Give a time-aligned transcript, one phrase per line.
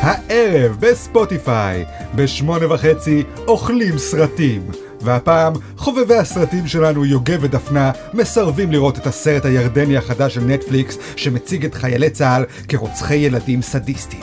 [0.00, 4.62] הערב בספוטיפיי, בשמונה וחצי אוכלים סרטים.
[5.00, 11.64] והפעם חובבי הסרטים שלנו יוגב ודפנה מסרבים לראות את הסרט הירדני החדש של נטפליקס שמציג
[11.64, 14.20] את חיילי צה"ל כרוצחי ילדים סדיסטים.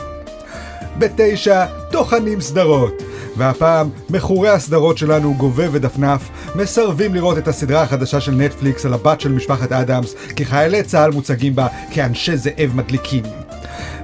[0.98, 3.02] בתשע טוחנים סדרות.
[3.36, 9.20] והפעם מכורי הסדרות שלנו גובה ודפנף מסרבים לראות את הסדרה החדשה של נטפליקס על הבת
[9.20, 13.47] של משפחת אדמס כי חיילי צה"ל מוצגים בה כאנשי זאב מדליקים.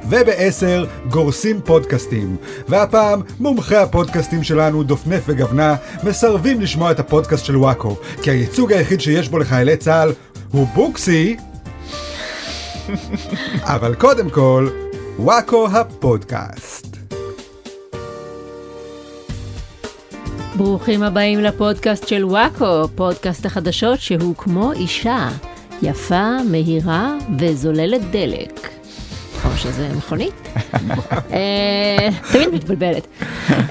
[0.08, 2.36] ובעשר גורסים פודקאסטים.
[2.68, 9.00] והפעם מומחי הפודקאסטים שלנו, דופנף וגוונה, מסרבים לשמוע את הפודקאסט של וואקו, כי הייצוג היחיד
[9.00, 10.12] שיש בו לחיילי צה"ל
[10.52, 11.36] הוא בוקסי.
[13.62, 14.68] אבל קודם כל,
[15.18, 16.96] וואקו הפודקאסט.
[20.56, 25.28] ברוכים הבאים לפודקאסט של וואקו, פודקאסט החדשות שהוא כמו אישה,
[25.82, 28.73] יפה, מהירה וזוללת דלק.
[29.56, 30.48] שזה מכונית.
[31.32, 33.06] אה, תמיד מתבלבלת.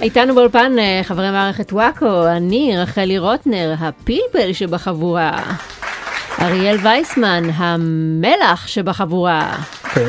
[0.02, 5.44] איתנו באולפן אה, חברי מערכת וואקו, אני רחלי רוטנר, הפלפל שבחבורה.
[6.42, 9.56] אריאל וייסמן, המלח שבחבורה.
[9.84, 10.08] אוקיי.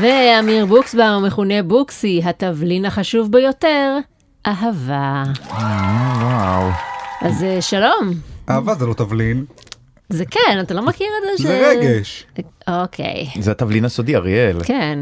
[0.00, 3.98] ואמיר בוקסבאום, המכונה בוקסי, התבלין החשוב ביותר,
[4.46, 5.22] אהבה.
[5.50, 6.70] וואו.
[7.20, 8.10] אז אה, שלום.
[8.50, 9.44] אהבה זה לא תבלין,
[10.08, 11.48] זה כן, אתה לא מכיר את זה?
[11.48, 12.26] זה רגש.
[12.68, 14.58] אוקיי, זה התבלין הסודי, אריאל.
[14.64, 14.98] כן.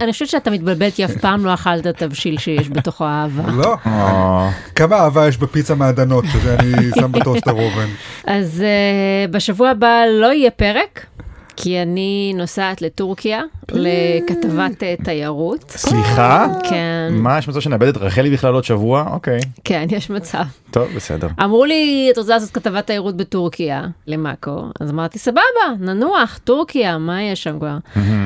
[0.00, 3.42] אני חושבת שאתה מתבלבל כי אף פעם לא אכלת תבשיל שיש בתוכו אהבה.
[3.52, 3.76] לא?
[3.86, 7.86] אה, כמה אהבה יש בפיצה מעדנות, שזה אני שם בטוסטר אובן.
[8.26, 11.06] אז uh, בשבוע הבא לא יהיה פרק,
[11.56, 15.64] כי אני נוסעת לטורקיה לכתבת uh, תיירות.
[15.70, 16.46] סליחה?
[16.70, 19.04] כן, מה, יש מצב שנאבד את רחלי בכלל עוד שבוע?
[19.12, 19.40] אוקיי.
[19.64, 20.42] כן, יש מצב.
[20.70, 21.28] טוב, בסדר.
[21.44, 25.40] אמרו לי, את רוצה לעשות כתבת תיירות בטורקיה, למאקו, אז אמרתי, סבבה,
[25.80, 27.76] ננוח, טורקיה, מה יש שם כבר?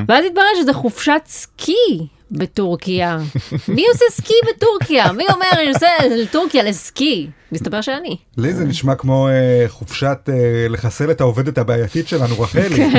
[0.07, 3.17] ואז התברר שזה חופשת סקי בטורקיה.
[3.75, 5.11] מי עושה סקי בטורקיה?
[5.11, 5.87] מי אומר, אני נוסע
[6.23, 7.29] לטורקיה לסקי?
[7.51, 8.17] מסתבר שאני.
[8.37, 12.89] לי זה נשמע כמו אה, חופשת אה, לחסל את העובדת הבעייתית שלנו, רחלי.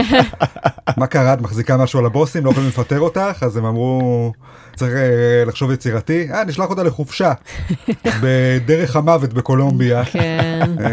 [0.97, 1.35] מה קרה?
[1.35, 2.45] את מחזיקה משהו על הבוסים?
[2.45, 3.43] לא יכולים לפטר אותך?
[3.43, 4.33] אז הם אמרו,
[4.77, 6.29] צריך אה, לחשוב יצירתי.
[6.33, 7.33] אה, נשלח אותה לחופשה.
[8.23, 10.05] בדרך המוות בקולומביה.
[10.05, 10.71] כן.
[10.81, 10.89] אה,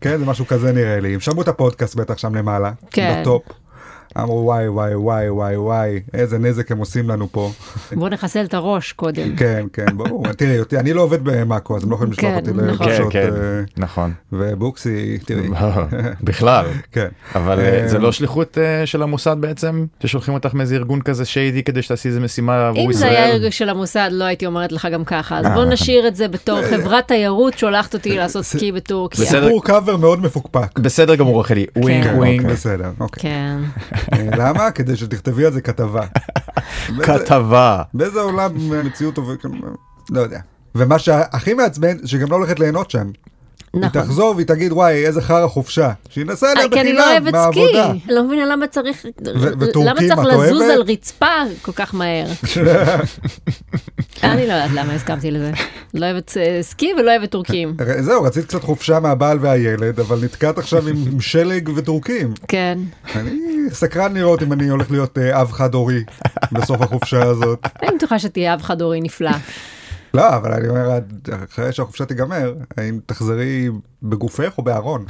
[0.00, 1.14] כן, זה משהו כזה נראה לי.
[1.14, 2.72] הם שמעו את הפודקאסט בטח שם למעלה.
[2.90, 3.18] כן.
[3.20, 3.42] בטופ.
[4.18, 7.50] אמרו וואי וואי וואי וואי וואי, איזה נזק הם עושים לנו פה.
[7.92, 9.36] בוא נחסל את הראש קודם.
[9.36, 10.32] כן, כן, ברור.
[10.38, 12.68] תראי, אותי- אני לא עובד במאקו, אז הם לא יכולים לשלוח כן, אותי נכון.
[12.68, 13.12] כן, לחופשות.
[13.12, 14.12] כן, אה, נכון.
[14.32, 15.48] ובוקסי, תראי.
[16.22, 16.66] בכלל.
[16.92, 17.08] כן.
[17.34, 19.86] אבל אה, אה, זה לא שליחות של המוסד בעצם?
[20.02, 23.30] ששולחים אותך מאיזה ארגון כזה שיידי כדי שתעשי איזה משימה עבור אם זה היה ישראל?
[23.42, 25.38] הרגש של המוסד, לא הייתי אומרת לך גם ככה.
[25.38, 25.68] אז בוא נכון.
[25.72, 29.24] נשאיר את זה בתור חברת תיירות שולחת אותי לעשות סקי בטורקיה.
[29.24, 30.78] סיפור קאבר מאוד מפוקפק.
[30.78, 31.66] בסדר גמור רחלי.
[31.76, 32.40] ווינג כן, ווינג.
[32.40, 33.22] אוקיי, בסדר, אוקיי.
[33.22, 33.58] כן.
[34.40, 34.70] למה?
[34.70, 36.06] כדי שתכתבי על זה כתבה.
[37.06, 37.82] כתבה.
[37.94, 39.44] באיזה עולם המציאות עובדת,
[40.10, 40.40] לא יודע.
[40.74, 43.10] ומה שהכי מעצבן, שגם לא הולכת ליהנות שם.
[43.82, 44.02] היא נכון.
[44.02, 45.90] תחזור והיא תגיד, וואי, איזה חרא חופשה.
[46.10, 47.92] שינסה אה, אליה כי אני לא בחינם, אוהבת מהעבודה.
[48.00, 49.06] סקי, לא מבינה למה צריך,
[49.60, 50.74] וטורקים, למה צריך את לזוז אוהבת?
[50.74, 51.26] על רצפה
[51.62, 52.26] כל כך מהר.
[54.22, 55.50] אני לא יודעת למה הסכמתי לזה.
[55.94, 57.76] לא אוהבת אה, סקי ולא אוהבת טורקים.
[58.00, 62.34] זהו, רצית קצת חופשה מהבעל והילד, אבל נתקעת עכשיו עם שלג וטורקים.
[62.48, 62.78] כן.
[63.14, 63.40] אני
[63.72, 66.04] סקרן לראות אם אני הולך להיות אה, אב חד הורי
[66.52, 67.66] בסוף החופשה הזאת.
[67.82, 69.30] אני בטוחה שתהיה אב חד הורי נפלא.
[70.14, 70.98] לא, אבל אני אומר,
[71.44, 73.68] אחרי שהחופשה תיגמר, האם תחזרי
[74.02, 75.04] בגופך או בארון?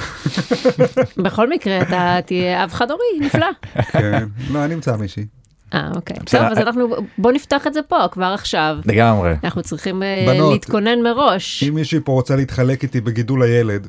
[1.24, 3.46] בכל מקרה אתה תהיה אב חד הורי נפלא.
[3.92, 5.26] כן, לא, אני אמצא מישהי.
[5.74, 6.16] אה אוקיי.
[6.16, 6.52] טוב בסדר.
[6.52, 6.88] אז אנחנו
[7.18, 8.76] בוא נפתח את זה פה כבר עכשיו.
[8.84, 9.34] לגמרי.
[9.44, 10.52] אנחנו צריכים אה, בנות.
[10.52, 11.64] להתכונן מראש.
[11.68, 13.86] אם מישהי פה רוצה להתחלק איתי בגידול הילד,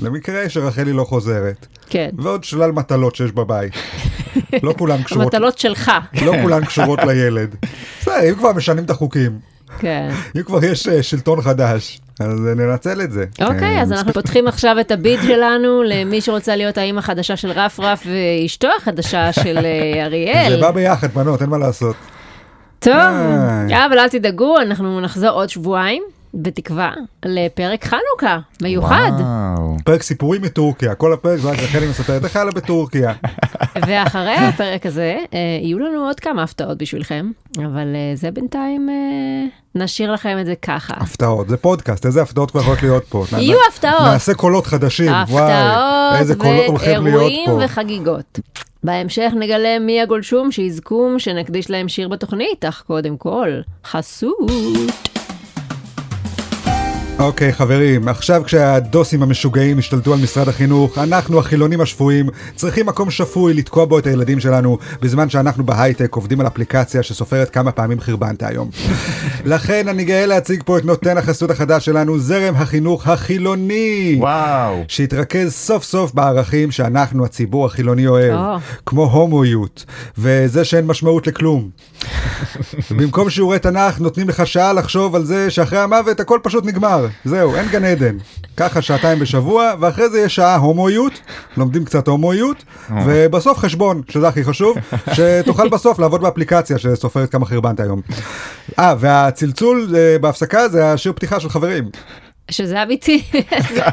[0.00, 2.10] למקרה שרחלי לא חוזרת, כן.
[2.18, 3.72] ועוד שלל מטלות שיש בבית.
[4.62, 5.92] לא כולן קשורות, המטלות שלך.
[6.22, 7.56] לא כולן קשורות לילד.
[8.00, 9.38] בסדר, אם כבר משנים את החוקים,
[9.78, 10.10] כן.
[10.36, 13.24] אם כבר יש אה, שלטון חדש, אז ננצל את זה.
[13.42, 17.50] אוקיי, אה, אז אנחנו פותחים עכשיו את הביט שלנו למי שרוצה להיות האימא החדשה של
[17.50, 19.62] רפרף ואשתו החדשה של אה,
[19.94, 20.60] זה אריאל.
[20.60, 21.96] בא ביחד, בנות, אין מה לעשות.
[22.78, 22.94] טוב,
[23.86, 26.02] אבל אל תדאגו, אנחנו נחזור עוד שבועיים,
[26.34, 26.92] בתקווה,
[27.24, 29.10] לפרק חנוכה מיוחד.
[29.18, 29.76] וואו.
[29.84, 33.12] פרק סיפורים מטורקיה, כל הפרק זה רק רחלי מספרת איך לה בטורקיה.
[33.86, 39.82] ואחרי הפרק הזה, אה, יהיו לנו עוד כמה הפתעות בשבילכם, אבל אה, זה בינתיים, אה,
[39.82, 40.94] נשאיר לכם את זה ככה.
[40.96, 43.24] הפתעות, זה פודקאסט, איזה הפתעות כבר יכולות להיות פה.
[43.32, 44.00] יהיו הפתעות.
[44.00, 47.50] נעשה קולות חדשים, וואי, איזה הפתעות קולות הולכים להיות ואירועים.
[47.64, 48.40] וחגיגות.
[48.84, 53.48] בהמשך נגלה מי הגולשום שיזכום שנקדיש להם שיר בתוכנית, אך קודם כל,
[53.84, 54.50] חסות.
[57.18, 63.54] אוקיי חברים, עכשיו כשהדוסים המשוגעים השתלטו על משרד החינוך, אנחנו החילונים השפויים צריכים מקום שפוי
[63.54, 68.42] לתקוע בו את הילדים שלנו, בזמן שאנחנו בהייטק עובדים על אפליקציה שסופרת כמה פעמים חרבנת
[68.42, 68.70] היום.
[69.44, 74.16] לכן אני גאה להציג פה את נותן החסות החדש שלנו, זרם החינוך החילוני.
[74.20, 74.84] וואו.
[74.88, 78.56] שהתרכז סוף סוף בערכים שאנחנו הציבור החילוני אוהב, או.
[78.86, 79.84] כמו הומואיות,
[80.18, 81.70] וזה שאין משמעות לכלום.
[82.96, 87.05] במקום שיעורי תנ"ך נותנים לך שעה לחשוב על זה שאחרי המוות הכל פשוט נגמר.
[87.24, 88.16] זהו, אין גן עדן.
[88.56, 91.20] ככה שעתיים בשבוע, ואחרי זה יש שעה הומואיות,
[91.56, 92.64] לומדים קצת הומואיות,
[93.06, 94.76] ובסוף חשבון, שזה הכי חשוב,
[95.12, 98.00] שתוכל בסוף לעבוד באפליקציה שסופרת כמה חרבנת היום.
[98.78, 101.84] אה, והצלצול אה, בהפסקה זה השיר פתיחה של חברים.
[102.50, 103.22] שזה אמיתי,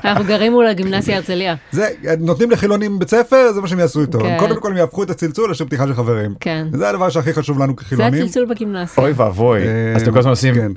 [0.05, 1.55] אנחנו גרים מול הגימנסיה הרצליה.
[1.71, 1.87] זה,
[2.19, 4.19] נותנים לחילונים בית ספר, זה מה שהם יעשו איתו.
[4.19, 4.37] כן.
[4.39, 6.33] קודם כל הם יהפכו את הצלצול לשיר פתיחה של חברים.
[6.39, 6.67] כן.
[6.73, 8.23] זה הדבר שהכי חשוב לנו זה כחילונים.
[8.23, 9.03] הצלצול בגימנסיה.
[9.03, 9.67] אוי ואבוי.
[9.67, 10.73] אה, אז אתם כל הזמן עושים...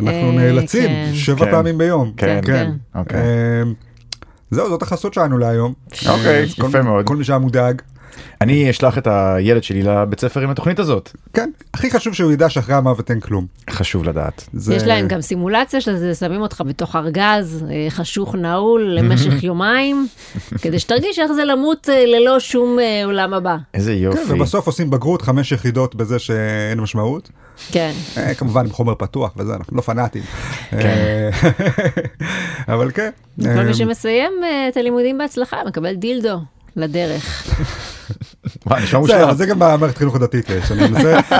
[0.00, 0.08] כן.
[0.08, 1.10] אנחנו אה, נאלצים כן.
[1.14, 1.50] שבע כן.
[1.50, 2.12] פעמים ביום.
[2.16, 2.70] כן, כן.
[2.94, 3.20] אוקיי.
[3.20, 3.62] אה,
[4.50, 5.72] זהו, זאת החסות שלנו להיום.
[6.08, 7.06] אוקיי, יפה מאוד.
[7.06, 7.82] כל מי שהיה מודאג.
[8.40, 11.10] אני אשלח את הילד שלי לבית ספר עם התוכנית הזאת.
[11.32, 13.46] כן, הכי חשוב שהוא ידע שאחרי המוות אין כלום.
[13.70, 14.48] חשוב לדעת.
[14.52, 19.42] זה- יש להם גם סימולציה של זה, שמים אותך בתוך ארגז אה, חשוך נעול למשך
[19.50, 20.06] יומיים,
[20.62, 23.56] כדי שתרגיש איך זה למות אה, ללא שום אה, עולם הבא.
[23.74, 24.32] איזה כן, יופי.
[24.32, 27.30] ובסוף עושים בגרות חמש יחידות בזה שאין משמעות.
[27.72, 27.92] כן.
[28.16, 30.22] אה, כמובן עם חומר פתוח וזה, אנחנו לא פנאטים.
[30.70, 31.30] כן.
[32.74, 33.10] אבל כן.
[33.42, 34.32] כל מי שמסיים
[34.68, 36.38] את הלימודים בהצלחה מקבל דילדו
[36.76, 37.46] לדרך.
[38.82, 39.34] נשמע מושלם.
[39.34, 40.88] זה גם במערכת חינוך הדתית יש, אני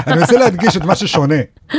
[0.09, 1.35] מנסה- להדגיש את מה ששונה.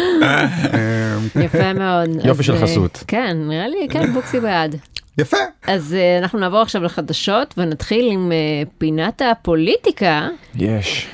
[1.45, 2.09] יפה מאוד.
[2.23, 3.03] יופי של אה, חסות.
[3.07, 4.75] כן, נראה לי, כן, בוקסי בעד.
[5.17, 5.37] יפה.
[5.67, 8.37] אז אה, אנחנו נעבור עכשיו לחדשות ונתחיל עם אה,
[8.77, 10.27] פינת הפוליטיקה.
[10.55, 11.07] יש.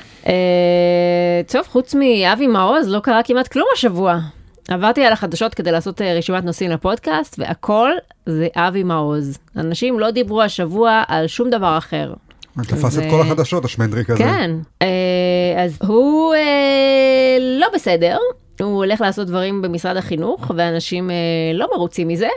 [1.52, 4.18] טוב, חוץ מאבי מעוז לא קרה כמעט כלום השבוע.
[4.68, 7.90] עברתי על החדשות כדי לעשות רשימת נושאים לפודקאסט, והכל
[8.26, 9.38] זה אבי מעוז.
[9.56, 12.12] אנשים לא דיברו השבוע על שום דבר אחר.
[12.62, 14.18] תפס את כל החדשות השמנדריק הזה.
[14.18, 14.50] כן,
[14.82, 18.18] אה, אז הוא אה, לא בסדר,
[18.60, 21.16] הוא הולך לעשות דברים במשרד החינוך, ואנשים אה,
[21.54, 22.28] לא מרוצים מזה.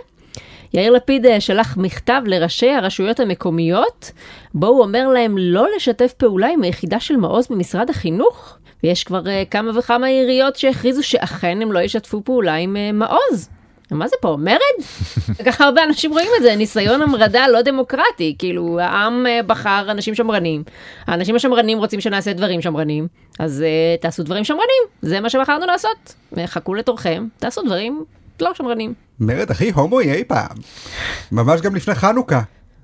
[0.73, 4.11] יאיר לפיד שלח מכתב לראשי הרשויות המקומיות,
[4.53, 8.57] בו הוא אומר להם לא לשתף פעולה עם היחידה של מעוז במשרד החינוך.
[8.83, 9.21] ויש כבר
[9.51, 13.49] כמה וכמה עיריות שהכריזו שאכן הם לא ישתפו פעולה עם מעוז.
[13.91, 14.59] מה זה פה, מרד?
[15.45, 20.15] ככה הרבה אנשים רואים את זה, ניסיון המרדה לא דמוקרטי, כאילו העם אה, בחר אנשים
[20.15, 20.63] שמרנים,
[21.07, 23.07] האנשים השמרנים רוצים שנעשה דברים שמרנים,
[23.39, 28.03] אז uh, תעשו דברים שמרנים, זה מה שבחרנו לעשות, אה, חכו לתורכם, תעשו דברים
[28.41, 28.93] לא שמרנים.
[29.19, 30.57] מרד הכי הומואי אי פעם.
[31.31, 32.41] ממש גם לפני חנוכה.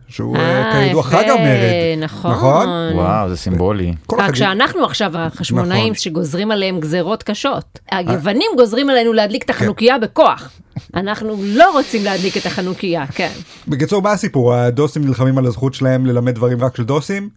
[0.08, 2.00] שהוא אה, אה, כידוע חג המרד.
[2.00, 2.68] נכון.
[2.94, 3.94] וואו, זה סימבולי.
[4.20, 5.96] רק שאנחנו עכשיו החשמונאים נכון.
[5.96, 7.80] שגוזרים עליהם גזרות קשות.
[7.92, 10.52] היוונים גוזרים עלינו להדליק את החנוכיה בכוח.
[10.96, 13.32] אנחנו לא רוצים להדליק את החנוכיה, כן.
[13.68, 14.54] בקיצור, מה הסיפור?
[14.54, 17.30] הדוסים נלחמים על הזכות שלהם ללמד דברים רק של דוסים?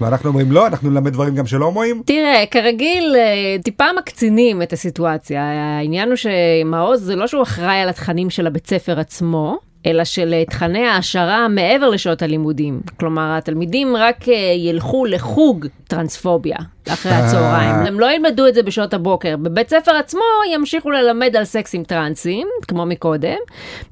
[0.00, 2.02] ואנחנו אומרים לא, אנחנו נלמד דברים גם של הומואים?
[2.06, 5.42] תראה, כרגיל, אה, טיפה מקצינים את הסיטואציה.
[5.42, 10.34] העניין הוא שמעוז זה לא שהוא אחראי על התכנים של הבית ספר עצמו, אלא של
[10.34, 12.80] אה, תכני העשרה מעבר לשעות הלימודים.
[13.00, 16.56] כלומר, התלמידים רק אה, ילכו לחוג טרנספוביה
[16.88, 17.74] אחרי הצהריים.
[17.74, 19.36] הם לא ילמדו את זה בשעות הבוקר.
[19.36, 20.20] בבית ספר עצמו
[20.54, 23.38] ימשיכו ללמד על סקס עם טרנסים, כמו מקודם.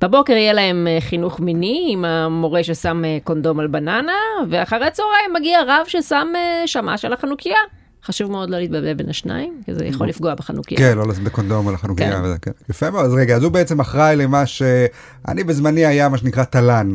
[0.03, 4.13] בבוקר יהיה להם אה, חינוך מיני עם המורה ששם אה, קונדום על בננה,
[4.51, 7.59] ואחרי הצהריים מגיע רב ששם אה, שמש על החנוכיה.
[8.05, 10.79] חשוב מאוד לא להתבלבל בין השניים, כי זה יכול לפגוע בחנוכיה.
[10.79, 12.35] כן, לא לשים את הקונדום על החנוכיה כן.
[12.43, 12.51] כן.
[12.71, 16.93] יפה מאוד, אז רגע, אז הוא בעצם אחראי למה שאני בזמני היה מה שנקרא תל"ן,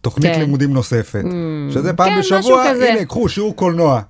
[0.00, 0.40] תוכנית כן.
[0.40, 1.24] לימודים נוספת,
[1.70, 2.62] שזה פעם כן, בשבוע.
[2.62, 4.00] הנה, קחו שיעור קולנוע.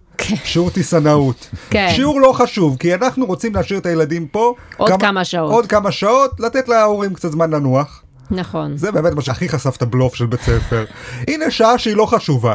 [0.44, 1.48] שיעור טיסנאות.
[1.70, 1.88] כן.
[1.90, 4.54] שיעור לא חשוב, כי אנחנו רוצים להשאיר את הילדים פה.
[4.76, 5.52] עוד כמה שעות.
[5.52, 8.02] עוד כמה שעות, לתת להורים קצת זמן לנוח.
[8.30, 8.76] נכון.
[8.76, 10.84] זה באמת מה שהכי חשף את הבלוף של בית ספר.
[11.28, 12.54] הנה שעה שהיא לא חשובה.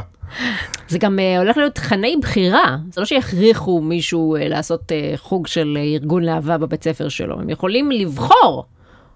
[0.88, 2.78] זה גם uh, הולך להיות תכני בחירה.
[2.92, 7.40] זה לא שיכריחו מישהו uh, לעשות uh, חוג של ארגון להבה בבית ספר שלו.
[7.40, 8.66] הם יכולים לבחור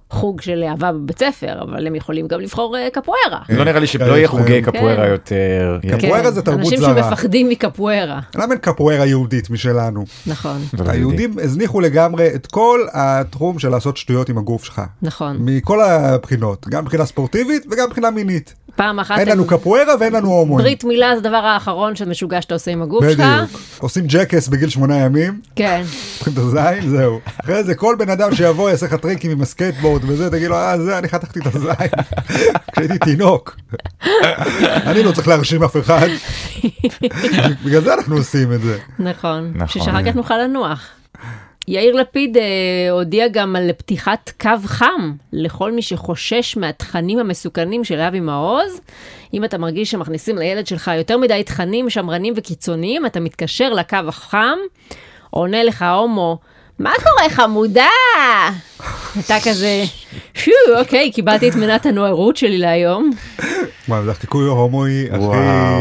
[0.10, 3.42] חוג של להבה בבית ספר, אבל הם יכולים גם לבחור uh, קפוארה.
[3.50, 5.12] לא נראה לי שלא יש יהיה חוגי קפוארה כן.
[5.12, 5.80] יותר.
[5.98, 7.04] קפוארה זה תרבות אנשים זרה.
[7.04, 8.20] שמפחדים מקפוארה.
[8.36, 10.06] למה אין קפוארה יהודית משלנו?
[10.28, 10.92] נכון, לא יהודי.
[10.92, 14.82] היהודים הזניחו לגמרי את כל התחום של לעשות שטויות עם הגוף שלך.
[15.02, 15.38] נכון.
[15.40, 18.54] מכל הבחינות, גם מבחינה ספורטיבית וגם מבחינה מינית.
[18.76, 20.64] פעם אחת אין לנו קפוארה ואין לנו הומואים.
[20.64, 23.20] ברית מילה זה הדבר האחרון שמשוגע שאתה עושה עם הגוף שלך.
[23.20, 23.62] בדיוק.
[23.80, 25.84] עושים ג'קס בגיל שמונה ימים, כן.
[26.18, 27.20] חותכים את הזין, זהו.
[27.44, 30.80] אחרי זה כל בן אדם שיבוא יעשה לך טריקים עם הסקייטבורד וזה, תגיד לו, אה,
[30.80, 31.72] זה, אני חתכתי את הזין.
[32.72, 33.58] כשהייתי תינוק.
[34.90, 36.08] אני לא צריך להרשים אף אחד.
[37.66, 38.78] בגלל זה אנחנו עושים את זה.
[39.00, 39.52] נכון.
[39.56, 39.84] נכון.
[39.84, 40.90] שאחר כך נוכל לנוח.
[41.68, 42.44] יאיר לפיד אה,
[42.92, 48.82] הודיע גם על פתיחת קו חם לכל מי שחושש מהתכנים המסוכנים של אבי מעוז.
[49.34, 54.58] אם אתה מרגיש שמכניסים לילד שלך יותר מדי תכנים שמרנים וקיצוניים, אתה מתקשר לקו החם,
[55.30, 56.40] עונה לך הומו,
[56.79, 57.88] מה קורה חמודה?
[59.20, 59.84] אתה כזה,
[60.34, 63.12] שו, אוקיי, קיבלתי את מנת הנוערות שלי להיום.
[63.88, 65.08] מה, זה החיקוי ההומואי.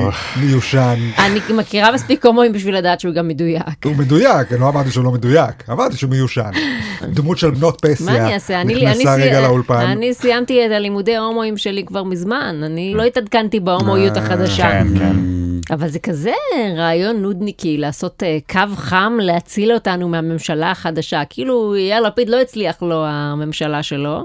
[0.09, 0.95] הכי מיושן.
[1.19, 3.85] אני מכירה מספיק הומואים בשביל לדעת שהוא גם מדויק.
[3.85, 6.51] הוא מדויק, אני לא אמרתי שהוא לא מדויק, אמרתי שהוא מיושן.
[7.03, 8.61] דמות של בנות מה פסיה אני אעשה?
[8.61, 9.75] אני, אני, נכנסה רגע לאולפן.
[9.75, 14.71] אני סיימתי את הלימודי ההומואים שלי כבר מזמן, אני לא התעדכנתי בהומואיות אה, החדשה.
[14.71, 15.17] כן, כן.
[15.71, 16.33] אבל זה כזה
[16.77, 21.23] רעיון נודניקי לעשות אה, קו חם להציל אותנו מהממשלה החדשה.
[21.31, 24.25] כאילו יאיר לפיד לא הצליח לו הממשלה שלו.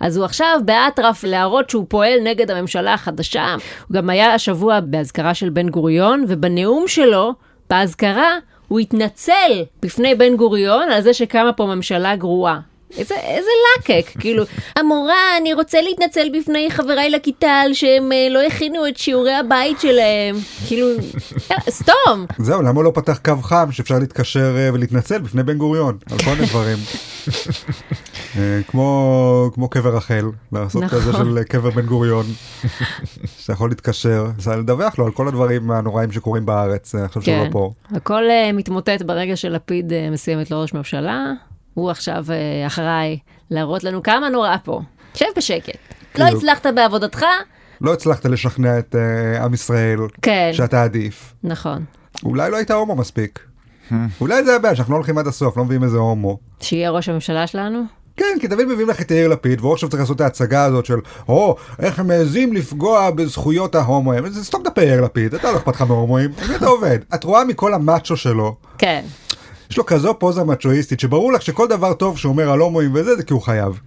[0.00, 3.54] אז הוא עכשיו באטרף להראות שהוא פועל נגד הממשלה החדשה.
[3.88, 7.32] הוא גם היה השבוע באזכרה של בן גוריון, ובנאום שלו,
[7.70, 8.38] באזכרה,
[8.68, 12.60] הוא התנצל בפני בן גוריון על זה שקמה פה ממשלה גרועה.
[12.98, 14.44] איזה, איזה לקק, כאילו,
[14.76, 19.80] המורה, אני רוצה להתנצל בפני חבריי לכיתה על שהם אה, לא הכינו את שיעורי הבית
[19.80, 20.36] שלהם.
[20.66, 20.86] כאילו,
[21.50, 22.26] אה, סתום.
[22.38, 26.30] זהו, למה לא פתח קו חם שאפשר להתקשר אה, ולהתנצל בפני בן גוריון על כל
[26.30, 26.78] מיני דברים.
[28.38, 30.98] אה, כמו כמו קבר רחל, לעשות נכון.
[30.98, 32.26] כזה של קבר בן גוריון,
[33.38, 34.26] שאתה יכול להתקשר,
[34.58, 37.72] לדווח לו על כל הדברים הנוראים שקורים בארץ, אה, עכשיו שהוא כן, לא פה.
[37.90, 38.22] הכל
[38.54, 41.32] מתמוטט ברגע שלפיד מסיים את לא ראש ממשלה.
[41.74, 43.18] הוא עכשיו אה, אחראי
[43.50, 44.80] להראות לנו כמה נורא פה.
[45.14, 45.78] שב בשקט.
[46.18, 46.38] לא בדיוק.
[46.38, 47.24] הצלחת בעבודתך?
[47.80, 51.34] לא הצלחת לשכנע את אה, עם ישראל כן, שאתה עדיף.
[51.42, 51.84] נכון.
[52.24, 53.40] אולי לא היית הומו מספיק.
[54.20, 56.38] אולי זה הבעיה שאנחנו לא הולכים עד הסוף, לא מביאים איזה הומו.
[56.60, 57.82] שיהיה ראש הממשלה שלנו?
[58.16, 60.86] כן, כי תמיד מביאים לך את יאיר לפיד, והוא עכשיו צריך לעשות את ההצגה הזאת
[60.86, 64.28] של, או, איך הם מעזים לפגוע בזכויות ההומואים.
[64.28, 66.98] זה סתום את הפה יאיר לפיד, אתה לא אכפת לך מהומואים, אתה עובד?
[67.14, 69.04] את רואה מכל המאצ'ו שלו, כן.
[69.74, 73.16] יש לו כזו פוזה מצ'ואיסטית, שברור לך שכל דבר טוב שהוא אומר על הומואים וזה,
[73.16, 73.80] זה כי הוא חייב.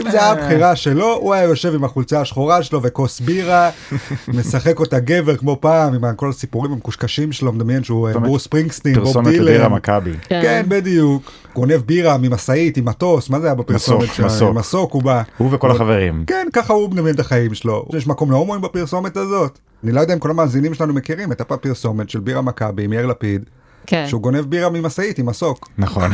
[0.00, 3.70] אם זה היה הבחירה שלו, הוא היה יושב עם החולצה השחורה שלו וכוס בירה,
[4.38, 8.94] משחק אותה גבר כמו פעם, עם כל הסיפורים המקושקשים שלו, מדמיין שהוא אה, ברוס ספרינגסטין,
[8.94, 9.68] בוב פרסומת לבירה.
[9.68, 10.12] מכבי.
[10.28, 11.30] כן, בדיוק.
[11.54, 14.20] גונב בירה ממשאית עם מטוס, מה זה היה בפרסומת?
[14.20, 14.56] מסוק.
[14.56, 15.22] מסוק הוא בא.
[15.38, 16.24] הוא וכל החברים.
[16.26, 17.84] כן, ככה הוא מדמיין את החיים שלו.
[17.96, 19.58] יש מקום להומואים בפרסומת הזאת?
[19.84, 23.06] אני לא יודע אם כל המאזינים שלנו מכירים את הפרסומת של בירה מכבי עם יאיר
[23.06, 23.44] לפיד,
[23.86, 24.04] כן.
[24.08, 25.68] שהוא גונב בירה ממשאית עם מסוק.
[25.78, 26.10] נכון.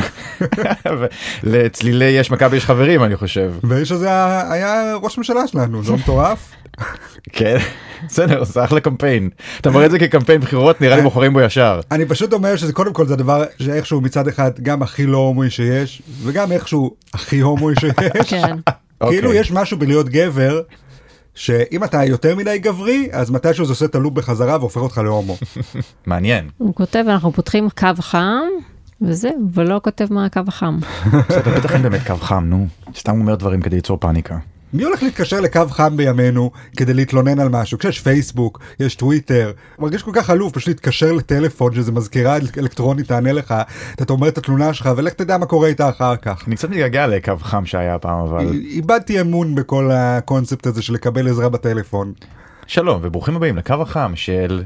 [1.43, 3.51] לצלילי יש מכבי יש חברים אני חושב.
[3.63, 4.07] והאיש הזה
[4.51, 6.51] היה- ראש ממשלה שלנו, זה לא מטורף?
[7.33, 7.57] כן.
[8.07, 9.29] בסדר זה אחלה קמפיין.
[9.61, 11.79] אתה מראה את זה כקמפיין בחירות נראה לי בוחרים בו ישר.
[11.91, 15.49] אני פשוט אומר שזה קודם כל זה הדבר שאיכשהו מצד אחד גם הכי לא הומואי
[15.49, 18.29] שיש, וגם איכשהו הכי הומואי שיש.
[18.29, 18.55] כן.
[19.09, 19.39] כאילו אוקיי.
[19.41, 20.61] יש משהו בלהיות גבר,
[21.35, 25.37] שאם אתה יותר מדי גברי, אז מתישהו זה עושה את הלופ בחזרה והופך אותך להומו.
[26.05, 26.49] מעניין.
[26.57, 28.47] הוא כותב, אנחנו פותחים קו חם,
[29.01, 30.79] וזהו, ולא כותב מה הקו החם.
[31.29, 32.67] בסדר, בטח אין באמת קו חם נו.
[32.95, 34.37] סתם אומר דברים כדי ליצור פאניקה.
[34.73, 37.77] מי הולך להתקשר לקו חם בימינו כדי להתלונן על משהו?
[37.77, 43.07] כשיש פייסבוק, יש טוויטר, מרגיש כל כך עלוב פשוט להתקשר לטלפון שזה מזכירה אל- אלקטרונית
[43.07, 43.53] תענה לך,
[44.01, 46.47] אתה אומר את התלונה שלך ולך תדע מה קורה איתה אחר כך.
[46.47, 48.51] אני קצת מתגעגע לקו חם שהיה פעם אבל.
[48.53, 52.13] איבדתי אמון בכל הקונספט הזה של לקבל עזרה בטלפון.
[52.67, 54.63] שלום וברוכים הבאים לקו החם של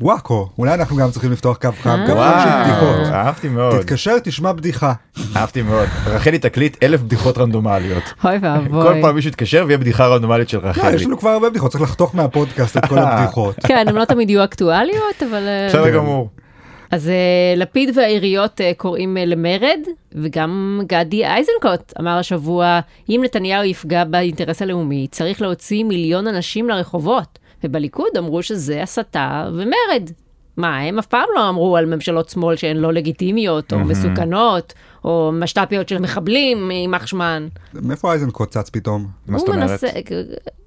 [0.00, 2.06] וואקו, אולי אנחנו גם צריכים לפתוח קו חם, אה.
[2.06, 3.14] קו חם של בדיחות.
[3.14, 4.92] אהבתי מאוד תתקשר, תשמע בדיחה.
[5.36, 8.02] אהבתי מאוד רחלי תקליט אלף בדיחות רנדומליות.
[8.24, 9.02] אוי כל ואבוי.
[9.02, 10.94] פעם מישהו יתקשר ויהיה בדיחה רנדומלית של לא, רחלי.
[10.94, 13.56] יש לנו כבר הרבה בדיחות, צריך לחתוך מהפודקאסט את כל הבדיחות.
[13.66, 15.48] כן, הן לא תמיד יהיו אקטואליות, אבל...
[15.48, 16.28] אה, בסדר גמור.
[16.90, 19.80] אז אה, לפיד והעיריות אה, קוראים אה, למרד,
[20.12, 27.38] וגם גדי איזנקוט אמר השבוע, אם נתניהו יפגע באינטרס הלאומי, צריך להוציא מיליון אנשים לרחובות.
[27.64, 30.10] ובליכוד אמרו שזה הסתה ומרד.
[30.56, 34.72] מה, הם אף פעם לא אמרו על ממשלות שמאל שהן לא לגיטימיות, או מסוכנות,
[35.04, 37.48] או משת"פיות של מחבלים, יימח שמן.
[37.74, 39.06] מאיפה אייזנקוט צץ פתאום?
[39.28, 39.80] מה זאת אומרת?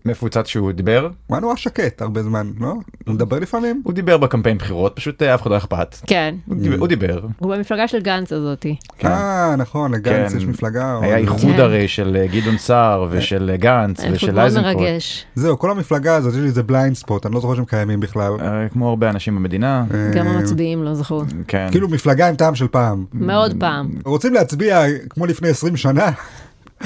[0.06, 1.02] מפוצץ שהוא דיבר?
[1.28, 2.68] הוא היה נורא שקט הרבה זמן, לא?
[3.08, 3.82] הוא מדבר לפעמים?
[3.86, 5.96] הוא דיבר בקמפיין בחירות פשוט אה, אף אחד לא אכפת.
[6.08, 6.58] כן, הוא
[6.88, 8.76] דיבר- הוא במפלגה של גנץ הזאתי.
[9.06, 10.38] אה, נכון, לגנץ כן.
[10.38, 11.00] יש מפלגה.
[11.02, 11.60] היה איחוד כן.
[11.60, 14.82] הרי של אה, גדעון סער ושל אה, גנץ ושל מאוד אייזנקוט.
[14.82, 15.26] מרגש.
[15.36, 18.32] זהו, כל המפלגה הזאת, יש לי איזה בליינד ספוט, אני לא זוכר שהם קיימים בכלל.
[18.72, 19.84] כמו הרבה אנשים במדינה.
[20.16, 21.24] גם המצביעים לא זכו.
[21.48, 21.68] כן.
[21.72, 23.06] כאילו מפלגה עם טעם של פעם.
[23.14, 23.90] מאוד פעם.
[24.22, 26.12] רוצים להצביע כמו לפני 20 שנה?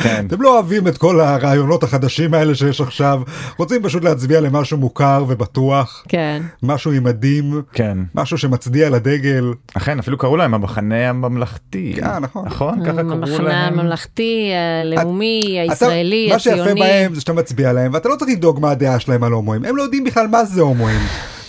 [0.03, 0.25] כן.
[0.27, 3.21] אתם לא אוהבים את כל הרעיונות החדשים האלה שיש עכשיו,
[3.57, 6.41] רוצים פשוט להצביע למשהו מוכר ובטוח, כן.
[6.63, 7.97] משהו עם מדים, כן.
[8.15, 9.53] משהו שמצדיע לדגל.
[9.73, 11.95] אכן אפילו קראו להם המחנה הממלכתי.
[12.03, 12.45] אה, נכון.
[12.45, 12.79] נכון?
[12.85, 13.79] ככה קראו המחנה להם.
[13.79, 14.49] הממלכתי,
[14.83, 16.79] הלאומי, אתה- הישראלי, מה שיפה הציוני.
[16.81, 19.75] בהם זה שאתה מצביע להם ואתה לא צריך לדאוג מה הדעה שלהם על הומואים, הם
[19.77, 20.99] לא יודעים בכלל מה זה הומואים.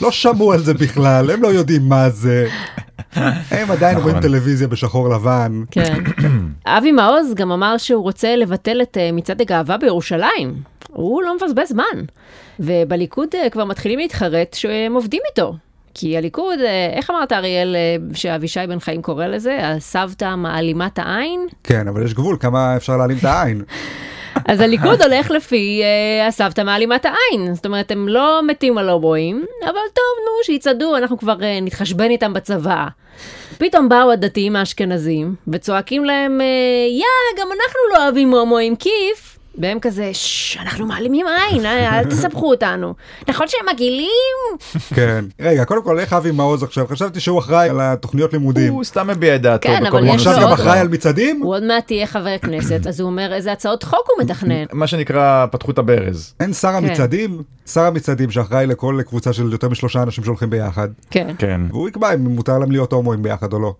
[0.00, 2.48] לא שמעו על זה בכלל, הם לא יודעים מה זה.
[3.50, 4.22] הם עדיין רואים נכון.
[4.22, 5.62] טלוויזיה בשחור לבן.
[5.70, 6.04] כן.
[6.66, 10.54] אבי מעוז גם אמר שהוא רוצה לבטל את אה, מצעד הגאווה בירושלים.
[10.88, 12.04] הוא לא מבזבז זמן.
[12.60, 15.54] ובליכוד אה, כבר מתחילים להתחרט שהם עובדים איתו.
[15.94, 17.76] כי הליכוד, אה, איך אמרת אריאל,
[18.14, 19.58] שאבישי בן חיים קורא לזה?
[19.62, 21.46] הסבתא מעלימת העין?
[21.64, 23.62] כן, אבל יש גבול כמה אפשר להעלים את העין.
[24.48, 27.54] אז הליכוד הולך לפי אה, הסבתא מעלימת העין.
[27.54, 32.10] זאת אומרת, הם לא מתים על הומואים, אבל טוב, נו, שיצעדו, אנחנו כבר אה, נתחשבן
[32.10, 32.86] איתם בצבא.
[33.58, 36.46] פתאום באו הדתיים האשכנזים, וצועקים להם, אה,
[36.90, 39.35] יא, גם אנחנו לא אוהבים הומואים, כיף.
[39.58, 42.94] והם כזה, ששש, אנחנו מעלימים עין, אה, אל תסבכו אותנו.
[43.28, 44.08] נכון שהם מגעילים?
[44.94, 45.24] כן.
[45.40, 46.86] רגע, קודם כל, איך אבי מעוז עכשיו?
[46.86, 48.72] חשבתי שהוא אחראי על התוכניות לימודים.
[48.72, 51.40] הוא סתם מביע את דעתו כן, אבל הוא יש עכשיו גם אחראי על מצעדים?
[51.42, 54.64] הוא עוד מעט יהיה חבר כנסת, אז הוא אומר איזה הצעות חוק הוא מתכנן.
[54.72, 56.34] מה שנקרא פתחו את הברז.
[56.40, 56.74] אין שר כן.
[56.74, 57.42] המצעדים?
[57.66, 60.88] שר המצעדים שאחראי לכל קבוצה של יותר משלושה אנשים שהולכים ביחד.
[61.10, 61.34] כן.
[61.38, 61.60] כן.
[61.70, 63.74] והוא יקבע אם מותר להם להיות הומואים ביחד או לא.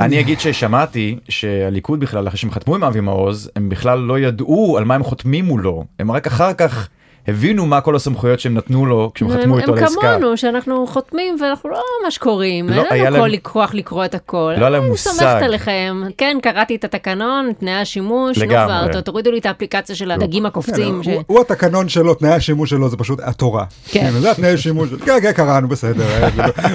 [0.00, 4.78] אני אגיד ששמעתי שהליכוד בכלל אחרי שהם חתמו עם אבי מעוז הם בכלל לא ידעו
[4.78, 6.88] על מה הם חותמים מולו הם רק אחר כך
[7.28, 10.00] הבינו מה כל הסמכויות שהם נתנו לו כשהם הם, חתמו איתו הם לעסקה.
[10.18, 14.14] כמונו, שאנחנו חותמים ואנחנו לא ממש קוראים, לא, אין לנו להם- כל כוח לקרוא את
[14.14, 14.52] הכל.
[14.56, 15.10] לא היה להם אני מושג.
[15.10, 16.02] סומכת עליכם.
[16.18, 18.92] כן, קראתי את התקנון, תנאי השימוש, נו לגמרי.
[18.92, 21.02] ת- תורידו לי את האפליקציה של הדגים הקופצים.
[21.02, 23.64] ש- כן, הוא- הוא התקנון שלו, תנאי השימוש שלו זה פשוט התורה.
[23.90, 24.10] כן.
[24.20, 26.04] זה התנאי השימוש, כן, כן, קראנו, בסדר.
[26.22, 26.28] אה,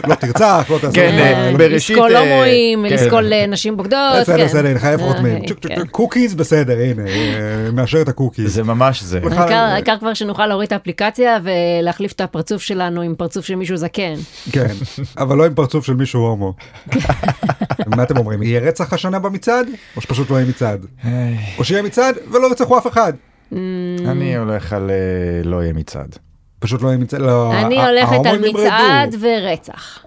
[0.08, 0.96] לא תרצח, לא תעשה...
[0.96, 2.94] כן, אה, אה, בראשית, לסקול אה, הומואים, כן.
[2.94, 4.00] לסקול אה, נשים בוגדות.
[4.22, 4.46] בסדר, כן.
[4.46, 5.38] בסדר, הנה, חייב אה, חותמים.
[5.42, 5.86] אוקיי, כן.
[5.92, 7.14] קוקיז, בסדר, הנה, אה,
[7.74, 8.54] מאשר את הקוקיז.
[8.54, 9.20] זה ממש זה.
[9.50, 14.16] העיקר כבר שנוכל להוריד את האפליקציה ולהחליף את הפרצוף שלנו עם פרצוף של מישהו זקן.
[14.52, 14.74] כן,
[15.18, 16.54] אבל לא עם פרצוף של מישהו הומו.
[17.86, 19.68] מה אתם אומרים, יהיה רצח השנה במצעד?
[19.96, 20.86] או שפשוט לא יהיה מצעד?
[21.58, 23.14] או שיהיה מצעד ולא ירצחו אף אחד.
[23.52, 26.16] אני הולך על אה, לא יהיה מצעד.
[26.60, 28.40] פשוט לא יהיה מצעד, לא, אני הולכת על.
[28.40, 30.00] מצעד ורצח.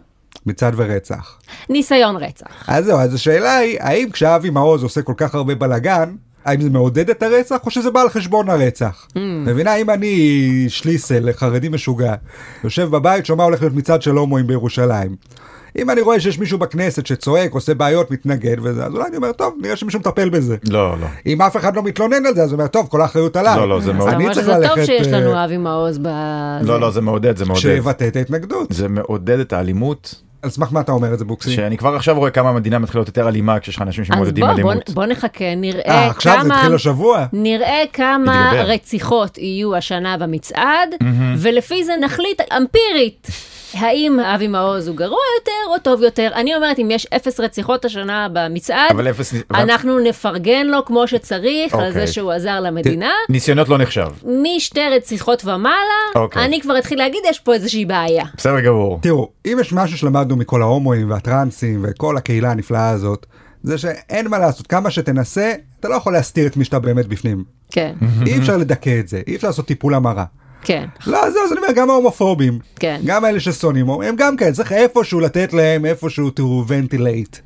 [0.46, 1.38] מצעד ורצח.
[1.68, 2.64] ניסיון רצח.
[2.68, 6.70] אז זהו, אז השאלה היא, האם כשאבי מעוז עושה כל כך הרבה בלאגן, האם זה
[6.70, 9.06] מעודד את הרצח או שזה בא על חשבון הרצח?
[9.16, 12.14] מבינה, אם אני שליסל, חרדי משוגע,
[12.64, 15.16] יושב בבית, שומע הולך להיות מצעד של הומואים בירושלים.
[15.78, 19.32] אם אני רואה שיש מישהו בכנסת שצועק, עושה בעיות, מתנגד וזה, אז אולי אני אומר,
[19.32, 20.56] טוב, נראה שמישהו מטפל בזה.
[20.70, 21.06] לא, לא.
[21.26, 23.56] אם אף אחד לא מתלונן על זה, אז הוא אומר, טוב, כל האחריות עליי.
[23.56, 24.86] לא, לא, זה אומר אני צריך שזה טוב ללכת...
[24.86, 26.08] שיש לנו אה, אבי מעוז ב...
[26.62, 27.60] לא, לא, זה מעודד, זה מעודד.
[27.60, 28.72] שיבטא את ההתנגדות.
[28.72, 31.50] זה מעודד את האלימות, על סמך מה אתה אומר את זה, בוקסי?
[31.50, 34.44] שאני כבר עכשיו רואה כמה המדינה מתחילה להיות יותר אלימה כשיש לך אנשים אז שמעודדים
[34.44, 34.90] בוא, בוא, אלימות.
[34.90, 36.56] בוא נחכה, נראה אה, עכשיו זה כמה...
[36.56, 37.26] התחיל השבוע?
[37.32, 38.52] נראה כמה.
[38.64, 40.88] רציחות יהיו השנה במצעד,
[41.38, 43.28] ולפי זה נחליט אמפירית.
[43.74, 46.30] האם אבי מעוז הוא גרוע יותר או טוב יותר?
[46.34, 49.34] אני אומרת, אם יש אפס רציחות השנה במצעד, אבל אפס...
[49.54, 51.92] אנחנו נפרגן לו כמו שצריך על אוקיי.
[51.92, 53.10] זה שהוא עזר למדינה.
[53.28, 54.08] ניסיונות לא נחשב.
[54.42, 55.74] משתי רציחות ומעלה,
[56.14, 56.44] אוקיי.
[56.44, 58.24] אני כבר אתחיל להגיד, יש פה איזושהי בעיה.
[58.36, 58.98] בסדר גמור.
[59.02, 63.26] תראו, אם יש משהו שלמדנו מכל ההומואים והטרנסים וכל הקהילה הנפלאה הזאת,
[63.62, 67.44] זה שאין מה לעשות, כמה שתנסה, אתה לא יכול להסתיר את מי שאתה באמת בפנים.
[67.70, 67.94] כן,
[68.26, 70.24] אי אפשר לדכא את זה, אי אפשר לעשות טיפול המרה.
[70.62, 73.00] כן, לא, זהו, אז אני אומר, גם ההומופובים, כן.
[73.04, 77.38] גם האלה ששונאים, הם גם כן, צריך איפשהו לתת להם, איפשהו to ventilate,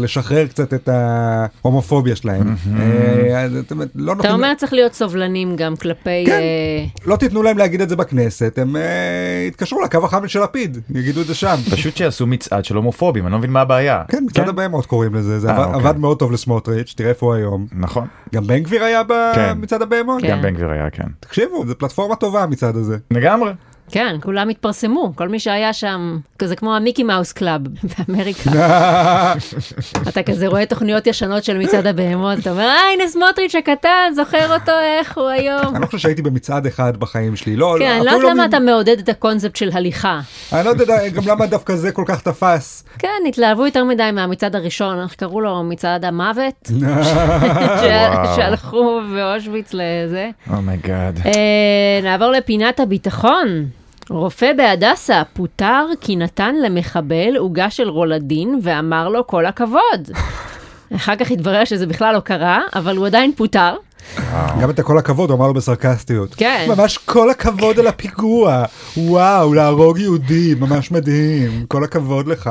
[0.00, 2.54] לשחרר קצת את ההומופוביה שלהם.
[2.78, 3.46] אה,
[3.94, 4.32] לא אתה.
[4.32, 6.24] אומר צריך להיות סובלנים גם כלפי...
[6.26, 6.32] כן.
[6.32, 10.78] אה, לא תיתנו להם להגיד את זה בכנסת, הם אה, יתקשרו לקו החם של לפיד,
[10.94, 11.56] יגידו את זה שם.
[11.72, 14.02] פשוט שיעשו מצעד של הומופובים, אני לא מבין מה הבעיה.
[14.08, 15.80] כן, מצעד הבהמות קוראים לזה, זה עבד, אוקיי.
[15.80, 17.66] עבד מאוד טוב לסמוטריץ', תראה איפה הוא היום.
[17.72, 18.06] נכון.
[18.34, 19.02] גם בן גביר היה
[19.34, 19.52] כן.
[19.54, 20.22] במצעד הבהמות?
[20.22, 20.30] כן.
[20.30, 21.06] גם בן גביר היה, כן.
[21.20, 22.96] תקשיבו, זו פלטפורמה טובה המצעד הזה.
[23.10, 23.52] לגמרי.
[23.90, 27.60] כן, כולם התפרסמו, כל מי שהיה שם, כזה כמו ה Mickey Mouse Club
[28.08, 28.50] באמריקה.
[30.08, 34.54] אתה כזה רואה תוכניות ישנות של מצעד הבהמות, אתה אומר, אה, הנה סמוטריץ' הקטן, זוכר
[34.54, 35.60] אותו, איך הוא היום.
[35.74, 38.48] אני לא חושב שהייתי במצעד אחד בחיים שלי, לא, כן, אני לא יודעת למה מ-
[38.48, 40.20] אתה מעודד את הקונספט של הליכה.
[40.52, 42.84] אני לא יודע גם למה דווקא זה כל כך תפס.
[42.98, 45.62] כן, התלהבו יותר מדי מהמצעד הראשון, איך קראו לו?
[45.64, 46.70] מצעד המוות?
[48.36, 50.30] שהלכו באושוויץ לזה.
[50.52, 51.18] oh my god.
[51.26, 51.30] אה,
[52.02, 53.46] נעבור לפינת הביטחון.
[54.10, 60.10] רופא בהדסה פוטר כי נתן למחבל עוגה של רולדין ואמר לו כל הכבוד.
[60.96, 63.76] אחר כך התברר שזה בכלל לא קרה, אבל הוא עדיין פוטר.
[64.60, 66.34] גם את הכל הכבוד, הוא אמר לו בסרקסטיות.
[66.34, 66.66] כן.
[66.68, 68.64] ממש כל הכבוד על הפיגוע.
[68.96, 71.66] וואו, להרוג יהודי, ממש מדהים.
[71.68, 72.50] כל הכבוד לך.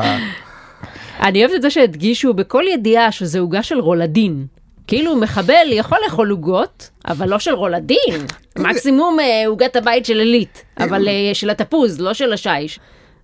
[1.21, 4.45] אני אוהבת את זה שהדגישו בכל ידיעה שזה עוגה של רולדין.
[4.87, 8.25] כאילו מחבל יכול לאכול עוגות, אבל לא של רולדין.
[8.57, 12.79] מקסימום אה, עוגת הבית של עילית, אבל אה, של התפוז, לא של השיש.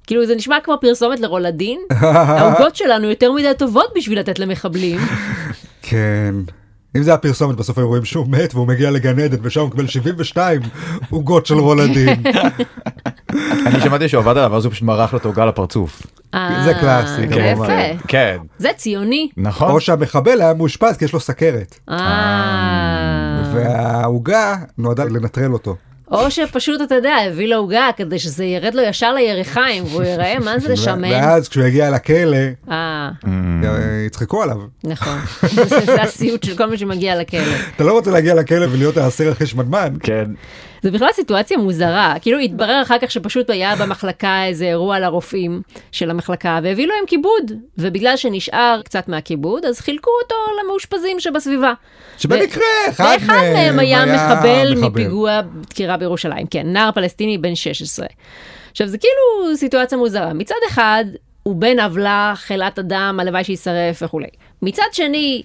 [0.07, 1.79] כאילו זה נשמע כמו פרסומת לרולדין.
[2.01, 4.99] העוגות שלנו יותר מדי טובות בשביל לתת למחבלים.
[5.81, 6.35] כן.
[6.97, 9.88] אם זה הפרסומת, בסוף היו רואים שהוא מת והוא מגיע לגן עדן ושם הוא קיבל
[9.88, 10.62] 72
[11.10, 12.23] עוגות של רולדין.
[13.65, 16.02] אני שמעתי שהוא עבד עליו, אז הוא פשוט מרח לו את העוגה לפרצוף.
[16.34, 17.39] אה, זה קלאסי, זה.
[17.39, 17.99] יפה.
[18.08, 19.30] כן, זה ציוני.
[19.38, 19.71] נכון.
[19.71, 23.43] או שהמחבל היה מאושפז כי יש לו סכרת, אה.
[23.54, 25.75] והעוגה נועדה לנטרל אותו.
[26.11, 30.39] או שפשוט, אתה יודע, הביא לו עוגה כדי שזה ירד לו ישר לירכיים, והוא יראה
[30.39, 31.11] מה זה לשמן.
[31.11, 32.37] ואז כשהוא יגיע לכלא,
[32.71, 33.09] אה.
[33.27, 33.29] אה,
[34.07, 34.57] יצחקו עליו.
[34.83, 35.17] נכון.
[35.41, 37.39] זה- זה הסיוט של כל מי שמגיע לכלא.
[37.75, 39.93] אתה לא רוצה להגיע לכלא ולהיות האסיר הכי שמנמן.
[40.03, 40.25] כן.
[40.81, 45.61] זה בכלל סיטואציה מוזרה, כאילו התברר אחר כך שפשוט היה במחלקה איזה אירוע לרופאים
[45.91, 51.73] של המחלקה והביא להם כיבוד, ובגלל שנשאר קצת מהכיבוד אז חילקו אותו למאושפזים שבסביבה.
[52.17, 54.87] שבמקרה ו- אחד מהם היה מחבל מחבל.
[54.89, 58.05] מפיגוע דקירה בירושלים, כן, נער פלסטיני בן 16.
[58.71, 61.05] עכשיו זה כאילו סיטואציה מוזרה, מצד אחד
[61.43, 64.27] הוא בן עוולה, חלאת אדם, הלוואי שיישרף וכולי.
[64.61, 65.43] מצד שני,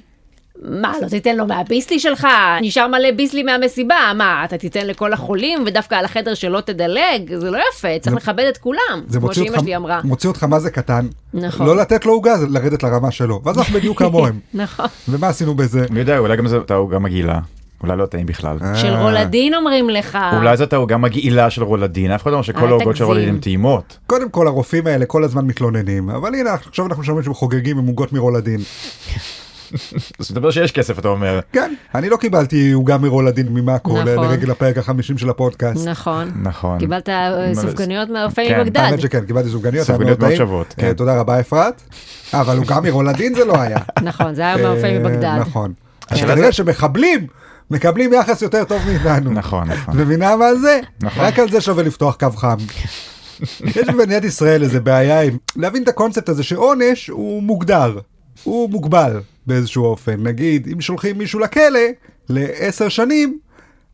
[0.62, 2.26] מה, לא תיתן לו מהביסלי שלך?
[2.60, 7.34] נשאר מלא ביסלי מהמסיבה, מה, אתה תיתן לכל החולים ודווקא על החדר שלא תדלג?
[7.36, 10.00] זה לא יפה, צריך לכבד את כולם, זה כמו שאימא שלי אמרה.
[10.04, 11.06] מוציא אותך מה זה קטן.
[11.34, 11.66] נכון.
[11.66, 13.40] לא לתת לו עוגה זה לרדת לרמה שלו.
[13.44, 14.38] ואז אנחנו בדיוק כמוהם.
[14.54, 14.86] נכון.
[15.08, 15.86] ומה עשינו בזה?
[15.90, 17.38] מי יודע, אולי גם זאת העוגה מגעילה.
[17.82, 18.58] אולי לא טעים בכלל.
[18.74, 20.18] של אה, רולדין אומרים לך.
[20.36, 23.04] אולי זאת העוגה מגעילה של רולדין, אף אחד לא אומר שכל העוגות של.
[23.04, 23.98] רולדין הן טעימות.
[24.06, 27.86] קודם כל הרופאים האלה כל הזמן מתלוננים, אבל הנה עכשיו אנחנו שומעים שהם חוגגים עם
[27.86, 28.60] עוגות מרולדין.
[30.20, 31.40] אז מדבר שיש כסף אתה אומר.
[31.52, 34.06] כן, אני לא קיבלתי עוגה מרולדין ממאקו נכון.
[34.06, 35.86] לרגל הפרק החמישים של הפודקאסט.
[35.86, 36.32] נכון.
[36.42, 36.78] נכון.
[36.78, 37.08] קיבלת
[37.54, 38.76] סופגניות מהרופאים כן, מבגדד.
[38.80, 40.34] האמת שכן, קיבלתי סופגניות, סופגניות מאוד.
[40.34, 40.92] שוות, אה, כן.
[40.92, 41.82] תודה רבה אפרת.
[42.32, 43.78] אבל עוגה מרולדין זה לא היה.
[44.02, 45.36] נכון, זה היה מהרופאים אה, מבגדד.
[45.40, 45.72] נכון.
[46.08, 47.26] כנראה שמחבלים
[47.70, 49.30] מקבלים יחס יותר טוב מאיתנו.
[49.30, 49.96] נכון, נכון.
[49.96, 50.80] מבינה מה זה?
[51.02, 51.24] נכון.
[51.24, 52.56] רק על זה שווה לפתוח קו חם.
[53.80, 57.98] יש במדינת ישראל איזה בעיה עם להבין את הקונספט הזה שעונש הוא מוגדר,
[58.44, 60.22] הוא מוגבל באיזשהו אופן.
[60.22, 61.80] נגיד, אם שולחים מישהו לכלא
[62.28, 63.38] לעשר שנים,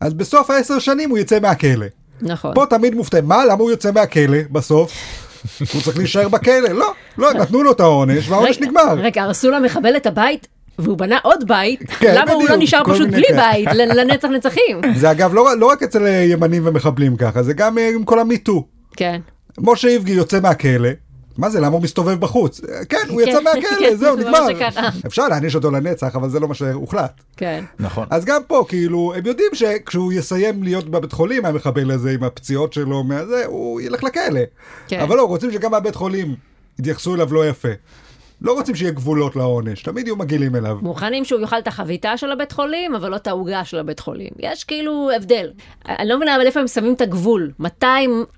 [0.00, 1.86] אז בסוף העשר שנים הוא יצא מהכלא.
[2.22, 2.54] נכון.
[2.54, 4.92] פה תמיד מופתע, מה, למה הוא יוצא מהכלא בסוף?
[5.74, 6.68] הוא צריך להישאר בכלא?
[6.68, 8.94] לא, לא, נתנו לו את העונש והעונש נגמר.
[8.96, 12.82] רגע, הרסו למחבל את הבית, והוא בנה עוד בית, כן, למה הוא לא בדיוק, נשאר
[12.84, 13.52] פשוט בלי כאלה.
[13.52, 14.80] בית לנצח נצחים?
[15.00, 18.66] זה אגב לא, לא רק אצל ימנים ומחבלים ככה, זה גם אה, עם כל המיטו.
[18.96, 19.20] כן.
[19.58, 20.88] משה איבגי יוצא מהכלא,
[21.38, 22.60] מה זה, למה הוא מסתובב בחוץ?
[22.64, 24.46] אה, כן, הוא יצא כן, מהכלא, כן, זהו, נגמר.
[25.06, 27.20] אפשר להעניש אותו לנצח, אבל זה לא מה שהוחלט.
[27.36, 27.64] כן.
[27.78, 28.06] נכון.
[28.10, 32.72] אז גם פה, כאילו, הם יודעים שכשהוא יסיים להיות בבית חולים, המחבל הזה, עם הפציעות
[32.72, 34.40] שלו, מהזה, הוא ילך לכלא.
[34.88, 35.00] כן.
[35.00, 36.34] אבל לא, רוצים שגם מהבית חולים
[36.78, 37.68] יתייחסו אליו לא יפה.
[38.42, 40.78] לא רוצים שיהיה גבולות לעונש, תמיד יהיו מגעילים אליו.
[40.82, 44.30] מוכנים שהוא יאכל את החביתה של הבית חולים, אבל לא את העוגה של הבית חולים.
[44.38, 45.50] יש כאילו הבדל.
[45.88, 47.50] אני לא מבינה אבל איפה הם שמים את הגבול.
[47.58, 47.86] מתי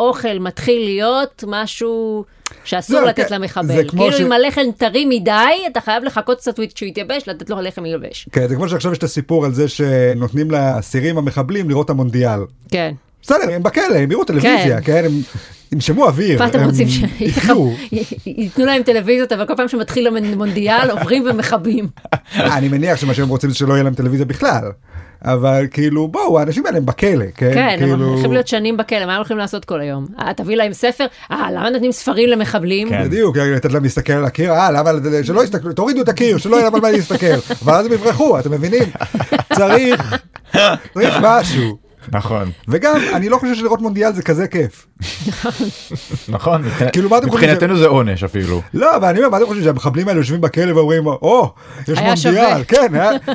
[0.00, 2.24] אוכל מתחיל להיות משהו
[2.64, 3.88] שאסור זהו, לתת כן, למחבל.
[3.88, 5.30] כאילו ש- אם הלחם טרי מדי,
[5.72, 8.28] אתה חייב לחכות קצת כשהוא יתייבש, לתת לו הלחם יבש.
[8.32, 12.40] כן, זה כמו שעכשיו יש את הסיפור על זה שנותנים לאסירים המחבלים לראות המונדיאל.
[12.70, 12.94] כן.
[13.22, 15.02] בסדר, הם בכלא, הם יראו טלוויזיה, כן?
[15.04, 15.12] הם
[15.72, 16.87] ינשמו אוויר, מה אתם הם רוצים
[17.20, 17.70] יחיו.
[18.24, 21.88] שייתנו להם טלוויזיות, אבל כל פעם שמתחיל המונדיאל עוברים ומכבים.
[22.37, 24.70] אני מניח שמה שהם רוצים זה שלא יהיה להם טלוויזיה בכלל.
[25.24, 27.50] אבל כאילו, בואו, האנשים האלה הם בכלא, כן?
[27.54, 28.04] כן, הם כאילו...
[28.04, 30.06] הולכים להיות שנים בכלא, מה הם הולכים לעשות כל היום?
[30.20, 31.06] אה, תביא להם ספר?
[31.30, 32.88] אה, למה נותנים ספרים למחבלים?
[32.88, 33.04] כן.
[33.04, 34.90] בדיוק, לתת להם להסתכל על הקיר, אה, למה,
[35.22, 37.26] שלא יסתכלו, תורידו את הקיר, שלא יהיה להם על מה להסתכל,
[37.64, 38.85] אבל אז הם יברחו, אתם מבינים?
[39.54, 40.16] צריך,
[40.94, 41.91] צריך משהו.
[42.08, 42.50] נכון.
[42.68, 44.86] וגם, אני לא חושב שלראות מונדיאל זה כזה כיף.
[46.28, 46.62] נכון.
[46.92, 48.62] כאילו, מה אתם חושבים מבחינתנו זה עונש אפילו.
[48.74, 52.16] לא, אבל אני אומר, מה אתם חושבים שהמחבלים האלה יושבים בכלא ואומרים, או, יש מונדיאל,
[52.16, 52.92] שווה." כן,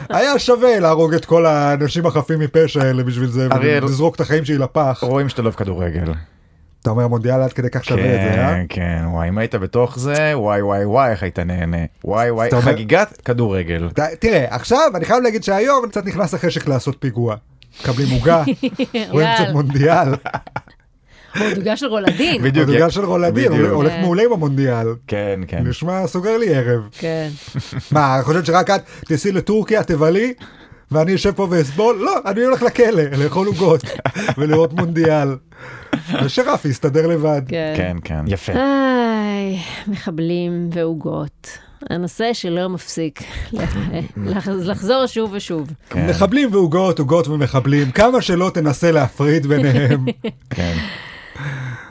[0.09, 3.47] היה- שווה להרוג את כל האנשים החפים מפשע האלה בשביל זה,
[3.81, 4.99] ולזרוק את החיים שלי לפח.
[5.01, 6.13] רואים שאתה לא אוהב כדורגל.
[6.81, 8.53] אתה אומר מונדיאל עד כדי כך שווה את זה, אה?
[8.53, 11.77] כן, כן, וואי, אם היית בתוך זה, וואי וואי וואי, איך היית נהנה.
[12.03, 13.89] וואי וואי, חגיגת כדורגל.
[13.93, 17.35] ת- תראה, עכשיו אני חייב להגיד שהיום קצת נכנס החשק לעשות פיגוע.
[17.81, 18.43] מקבלים עוגה,
[19.11, 19.53] רואים קצת.
[19.53, 20.13] מונדיאל,
[21.41, 22.41] או דוגה של רולדין.
[22.43, 22.69] בדיוק.
[22.69, 23.51] עוגה של רולדין.
[23.51, 24.01] הולך כן.
[24.01, 24.87] מעולה עם המונדיאל.
[25.07, 25.67] כן, כן.
[25.67, 26.89] נשמע סוגר לי ערב.
[26.91, 27.29] כן.
[27.91, 30.33] מה, את חושבת שרק את תיסעי לטורקיה, תבלי,
[30.91, 31.95] ואני יושב פה ואסבול?
[31.95, 33.81] לא, אני הולך לכלא, לאכול עוגות
[34.37, 35.35] ולראות מונדיאל.
[36.23, 37.41] ושרפי יסתדר לבד.
[37.47, 37.73] כן.
[37.77, 38.25] כן, כן.
[38.27, 38.51] יפה.
[38.53, 41.57] איי, מחבלים ועוגות.
[41.89, 43.23] הנושא שלא מפסיק
[44.25, 45.71] לח- לחזור שוב ושוב.
[45.89, 50.05] כן, מחבלים ועוגות, עוגות ומחבלים, כמה שלא תנסה להפריד ביניהם.
[50.55, 50.77] כן,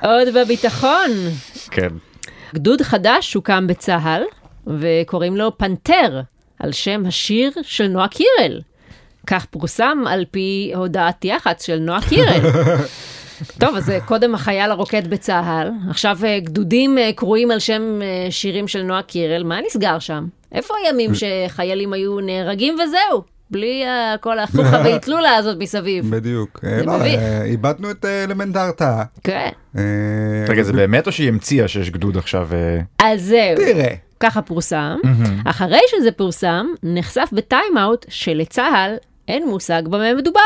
[0.03, 1.11] עוד בביטחון,
[1.71, 1.89] כן.
[2.55, 4.23] גדוד חדש הוקם בצה"ל,
[4.67, 6.21] וקוראים לו פנתר,
[6.61, 8.61] על שם השיר של נועה קירל.
[9.27, 12.41] כך פורסם על פי הודעת יח"צ של נועה קירל.
[13.59, 18.69] טוב, אז אה, קודם החייל הרוקד בצה"ל, עכשיו אה, גדודים אה, קרויים על שם שירים
[18.69, 20.27] של נועה קירל, מה נסגר שם?
[20.53, 23.23] איפה הימים שחיילים היו נהרגים וזהו?
[23.51, 23.83] בלי
[24.21, 26.11] כל החוכא ואטלולה הזאת מסביב.
[26.11, 26.61] בדיוק.
[26.63, 27.21] זה לא, מביך.
[27.45, 29.05] איבדנו את אלמנט ההרתעה.
[29.25, 29.49] כן.
[30.49, 32.49] רגע, זה באמת או שהיא המציאה שיש גדוד עכשיו?
[32.99, 33.57] אז זהו.
[33.57, 33.95] תראה.
[34.21, 34.97] ככה פורסם.
[35.45, 38.97] אחרי שזה פורסם, נחשף בטיים-אאוט שלצה"ל
[39.29, 40.41] אין מושג במה מדובר,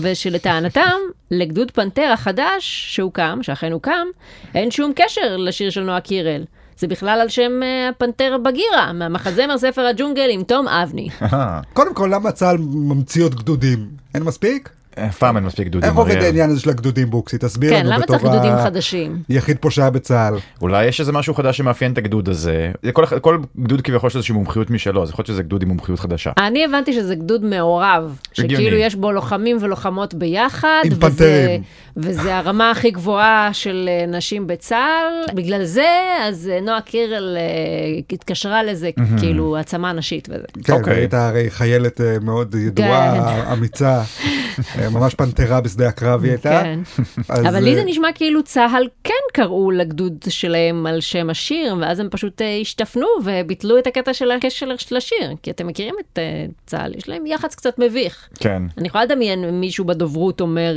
[0.00, 0.98] ושלטענתם,
[1.30, 4.06] לגדוד פנתר החדש שהוקם, שאכן הוקם,
[4.54, 6.44] אין שום קשר לשיר של נועה קירל.
[6.78, 11.08] זה בכלל על שם אה, הפנתר בגירה, מהמחזמר ספר הג'ונגל עם תום אבני.
[11.76, 13.88] קודם כל, למה צה"ל ממציא עוד גדודים?
[14.14, 14.68] אין מספיק?
[15.06, 15.90] אף פעם אין מספיק גדודים.
[15.90, 16.16] איך עובד.
[16.16, 17.38] העניין הזה של הגדודים בוקסי?
[17.38, 19.22] תסביר כן, לנו למה בתור צריך גדודים חדשים?
[19.28, 20.34] יחיד פושע בצה"ל.
[20.60, 22.72] אולי יש איזה משהו חדש שמאפיין את הגדוד הזה.
[22.82, 25.68] זה כל, כל גדוד כביכול יש איזושהי מומחיות משלו, אז יכול להיות שזה גדוד עם
[25.68, 26.30] מומחיות חדשה.
[26.38, 28.16] אני הבנתי שזה גדוד מעורב.
[28.32, 31.62] שכאילו יש בו לוחמים ולוחמות ביחד, עם וזה, פנתרים.
[31.96, 35.88] וזה הרמה הכי גבוהה של אה, נשים בצה"ל, בגלל זה,
[36.20, 40.46] אז אה, נועה קירל אה, התקשרה לזה, כאילו העצמה נשית וזה.
[40.64, 40.94] כן, אוקיי.
[40.94, 43.52] הייתה הרי חיילת מאוד ידועה, כן.
[43.52, 44.02] אמיצה,
[44.90, 46.62] ממש פנתרה בשדה הקרב היא הייתה.
[46.62, 46.80] כן.
[47.28, 51.76] אז, אבל לי זה אה, נשמע כאילו צה"ל כן קראו לגדוד שלהם על שם השיר,
[51.80, 55.94] ואז הם פשוט אה, השתפנו וביטלו את הקטע של הקשר של השיר, כי אתם מכירים
[56.00, 58.28] את אה, צה"ל, יש להם יח"צ קצת מביך.
[58.40, 58.62] כן.
[58.78, 60.74] אני יכולה לדמיין מישהו בדוברות אומר,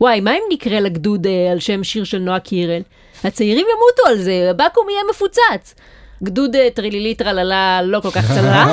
[0.00, 2.82] וואי, מה אם נקרא לגדוד אה, על שם שיר של נועה קירל?
[3.24, 5.74] הצעירים ימותו על זה, הבקו"ם יהיה מפוצץ.
[6.22, 8.68] גדוד אה, טרילילי טרללה לא כל כך צלח,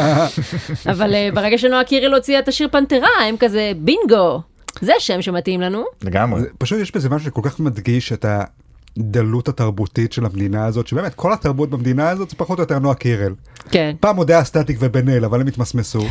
[0.92, 4.42] אבל אה, ברגע שנועה קירל הוציאה את השיר פנתרה, הם כזה בינגו.
[4.84, 5.84] זה שם שמתאים לנו.
[6.02, 6.42] לגמרי.
[6.42, 8.26] זה- פשוט יש בזה משהו שכל כך מדגיש את
[8.98, 12.96] הדלות התרבותית של המדינה הזאת, שבאמת כל התרבות במדינה הזאת זה פחות או יותר נועה
[12.96, 13.34] קירל.
[13.72, 13.96] כן.
[14.00, 16.02] פעם עוד היה סטטיק ובן אל, אבל הם התמסמסו.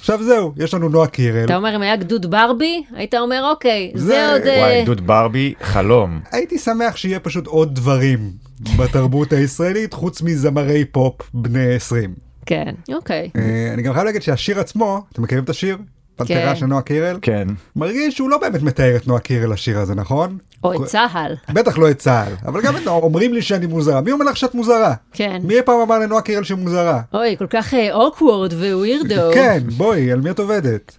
[0.00, 1.44] עכשיו זהו, יש לנו נועה קירל.
[1.44, 4.42] אתה אומר אם היה גדוד ברבי, היית אומר אוקיי, זה- זה עוד...
[4.42, 6.20] אה, וואי, גדוד ברבי, חלום.
[6.32, 8.30] הייתי שמח שיהיה פשוט עוד דברים
[8.78, 12.14] בתרבות הישראלית, חוץ מזמרי פופ בני 20.
[12.46, 13.30] כן, אוקיי.
[13.36, 15.78] אה, אני גם חייב להגיד שהשיר עצמו, אתם מכירים את השיר?
[16.24, 16.56] פנתרה כן.
[16.56, 17.18] של נועה קירל?
[17.22, 17.48] כן.
[17.76, 20.38] מרגיש שהוא לא באמת מתאר את נועה קירל השיר הזה, נכון?
[20.64, 21.34] או את צה"ל.
[21.52, 24.00] בטח לא את צה"ל, אבל גם את נועה, אומרים לי שאני מוזרה.
[24.00, 24.94] מי אומר לך שאת מוזרה?
[25.12, 25.40] כן.
[25.44, 27.00] מי פעם אמר לנועה קירל שהיא מוזרה?
[27.14, 29.34] אוי, כל כך אוקוורד ווירדו.
[29.34, 30.96] כן, בואי, על מי את עובדת?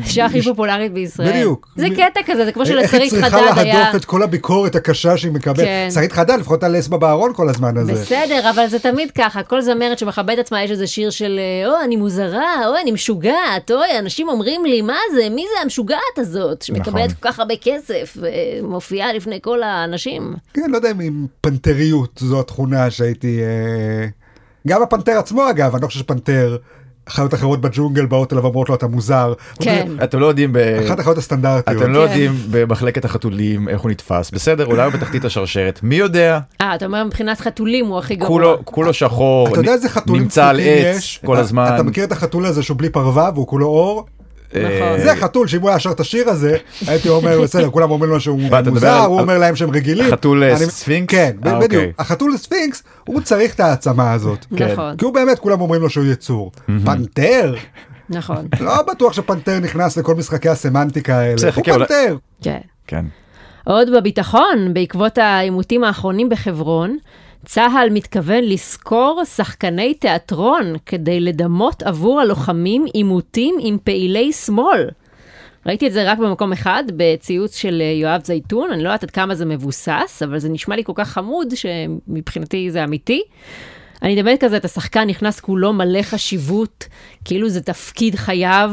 [0.00, 1.30] אישה הכי פופולרית בישראל.
[1.30, 1.68] בדיוק.
[1.76, 3.78] זה קטע כזה, זה כמו איך שלשרית היא צריכה חדד היה...
[3.78, 5.64] להדוף את כל הביקורת הקשה שהיא מקבלת?
[5.64, 5.88] כן.
[5.94, 7.92] שרית חדד לפחות על לסבה בארון כל הזמן הזה.
[7.92, 11.84] בסדר, אבל זה תמיד ככה, כל זמרת שמכבדת עצמה יש איזה שיר של אה, אוי,
[11.84, 16.62] אני מוזרה, אוי, אני משוגעת, אוי, אנשים אומרים לי, מה זה, מי זה המשוגעת הזאת,
[16.62, 17.20] שמקבלת נכון.
[17.20, 20.34] כל כך הרבה כסף, ומופיעה לפני כל האנשים.
[20.54, 23.40] כן, לא יודע אם פנתריות זו התכונה שהייתי...
[23.42, 24.06] אה,
[24.68, 26.56] גם הפנתר עצמו אגב, אני לא חושב שפנתר,
[27.08, 29.32] חיות אחרות בג'ונגל באות אליו ואומרות לו אתה מוזר.
[29.60, 29.92] כן.
[30.04, 30.56] אתם לא יודעים ב...
[30.56, 31.82] אחת החיות הסטנדרטיות.
[31.82, 32.02] אתם לא כן.
[32.04, 36.86] יודעים במחלקת החתולים איך הוא נתפס בסדר אולי הוא בתחתית השרשרת מי יודע אה, אתה
[36.86, 38.56] אומר מבחינת חתולים הוא הכי גרוע.
[38.64, 39.48] כולו שחור
[40.06, 41.18] נמצא על עץ?
[41.26, 44.06] כל הזמן אתה מכיר את החתול הזה שהוא בלי פרווה והוא כולו אור?
[44.56, 44.98] נכון.
[44.98, 48.20] זה חתול שאם הוא היה שר את השיר הזה, הייתי אומר בסדר, כולם אומרים לו
[48.20, 50.10] שהוא מוזר, הוא אומר להם שהם רגילים.
[50.10, 51.14] חתול, אה, ספינקס?
[51.14, 51.72] כן, אה, בדיוק.
[51.72, 51.92] אוקיי.
[51.98, 54.46] החתול ספינקס, הוא צריך את העצמה הזאת.
[54.56, 54.72] כן.
[54.72, 56.52] נכון, כי הוא באמת, כולם אומרים לו שהוא יצור.
[56.84, 57.54] פנתר?
[58.10, 61.36] נכון, לא בטוח שפנתר נכנס לכל משחקי הסמנטיקה האלה.
[61.54, 62.16] הוא פנתר.
[62.42, 62.58] כן.
[62.86, 63.04] כן
[63.64, 66.96] עוד בביטחון, בעקבות העימותים האחרונים בחברון,
[67.44, 74.88] צה"ל מתכוון לשכור שחקני תיאטרון כדי לדמות עבור הלוחמים עימותים עם פעילי שמאל.
[75.66, 79.10] ראיתי את זה רק במקום אחד, בציוץ של אה, יואב זייתון, אני לא יודעת עד
[79.10, 83.22] כמה זה מבוסס, אבל זה נשמע לי כל כך חמוד, שמבחינתי זה אמיתי.
[84.02, 86.84] אני מדמיינת כזה את השחקן נכנס כולו מלא חשיבות,
[87.24, 88.72] כאילו זה תפקיד חייו.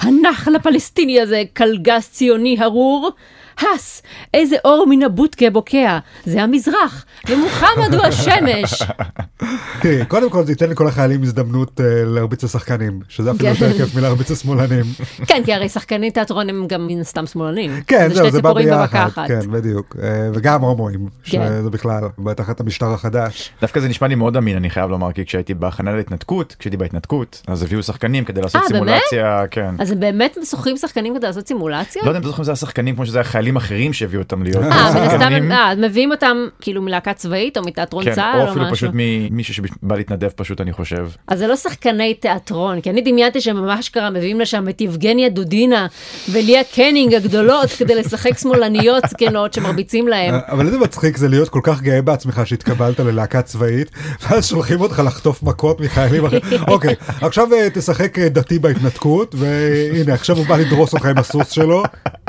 [0.00, 3.10] הנחל הפלסטיני הזה, קלגס ציוני ארור.
[3.60, 4.02] הס,
[4.34, 8.82] איזה אור מן הבוטקה בוקע, זה המזרח, ומוחמד הוא השמש.
[9.82, 13.64] תראי, קודם כל זה ייתן לכל החיילים הזדמנות אה, להרביץ לשחקנים, שזה אפילו כן.
[13.64, 14.84] יותר כיף מלהרביץ לשמאלנים.
[15.28, 17.80] כן, כי הרי שחקני תיאטרון הם גם מן הסתם שמאלנים.
[17.86, 19.06] כן, זהו, זה בא ביחד.
[19.06, 19.28] אחת.
[19.28, 19.96] כן, בדיוק.
[20.02, 21.48] אה, וגם הומואים, כן.
[21.58, 23.50] שזה בכלל, בתחת המשטר החדש.
[23.60, 27.42] דווקא זה נשמע לי מאוד אמין אני חייב לומר כי כשהייתי בהכנה להתנתקות כשהייתי בהתנתקות
[27.46, 29.02] אז הביאו שחקנים כדי לעשות אה, באמת?
[29.08, 29.74] סימולציה כן.
[29.78, 32.02] אז הם באמת שוכרים שחקנים כדי לעשות סימולציה?
[32.02, 34.42] לא יודע אם אתם זוכרים זה היה שחקנים כמו שזה היה חיילים אחרים שהביאו אותם
[34.42, 35.52] להיות אה, מן הסתם, שחקנים.
[35.52, 38.76] אה, מביאים אותם כאילו מלהקה צבאית או מתיאטרון כן, צה"ל או או אפילו משהו.
[38.76, 41.08] פשוט ממישהו שבא להתנדב פשוט אני חושב.
[41.28, 45.28] אז זה לא שחקני תיאטרון, כי אני דמיינתי שהם ממש קרה מביאים לשם את יבגניה
[45.28, 45.86] דודינה
[46.32, 50.34] וליה קנינג הגדולות כדי לשחק שמאלניות זקנות שמרביצים להם.
[50.48, 53.90] אבל איזה מצחיק זה להיות כל כך גאה בעצמך שהתקבלת ללהקה צבאית,
[54.22, 56.62] ואז שולחים אותך לחטוף מכות מחיילים אחרים.
[56.68, 61.50] אוקיי, עכשיו אה, תשחק אה, דתי בהתנתקות, והנה עכשיו הוא בא לדרוס אותך עם הסוס
[61.50, 61.82] שלו.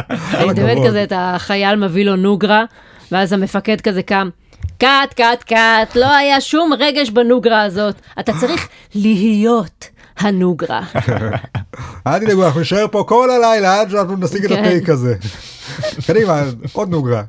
[0.10, 0.88] אני הכבוד.
[0.88, 2.65] כזה את החייל מביא לו נוגרה,
[3.12, 4.30] ואז המפקד כזה קם.
[4.78, 7.95] קאט, קאט, קאט, לא היה שום רגש בנוגרה הזאת.
[8.19, 9.86] אתה צריך להיות
[10.19, 10.82] הנוגרה.
[12.08, 14.63] אל תדאגו, אנחנו נשאר פה כל הלילה עד שאנחנו נשיג את כן.
[14.63, 15.15] הטייק הזה.
[16.08, 16.43] קדימה,
[16.74, 17.24] עוד נוגרה.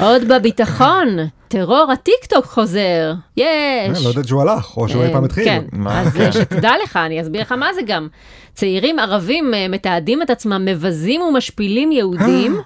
[0.00, 1.08] עוד בביטחון,
[1.48, 4.04] טרור הטיקטוק חוזר, יש.
[4.04, 5.44] לא יודעת שהוא הלך, או שהוא אי פעם התחיל.
[5.44, 5.64] כן?
[5.88, 8.08] אז אה, שתדע לך, אני אסביר לך מה זה גם.
[8.54, 12.60] צעירים ערבים אה, מתעדים את עצמם מבזים ומשפילים יהודים,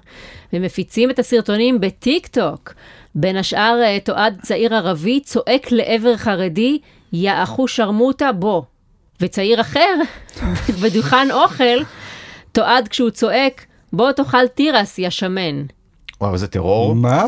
[0.52, 2.74] ומפיצים את הסרטונים בטיק טוק.
[3.14, 6.78] בין השאר אה, תועד צעיר ערבי צועק לעבר חרדי,
[7.12, 8.62] יא אחו שרמוטה בוא.
[9.20, 9.94] וצעיר אחר,
[10.82, 11.82] בדוכן אוכל,
[12.52, 15.62] תועד כשהוא צועק, בוא תאכל תירס, יא שמן.
[16.20, 16.94] וואו איזה טרור.
[16.94, 17.24] מה?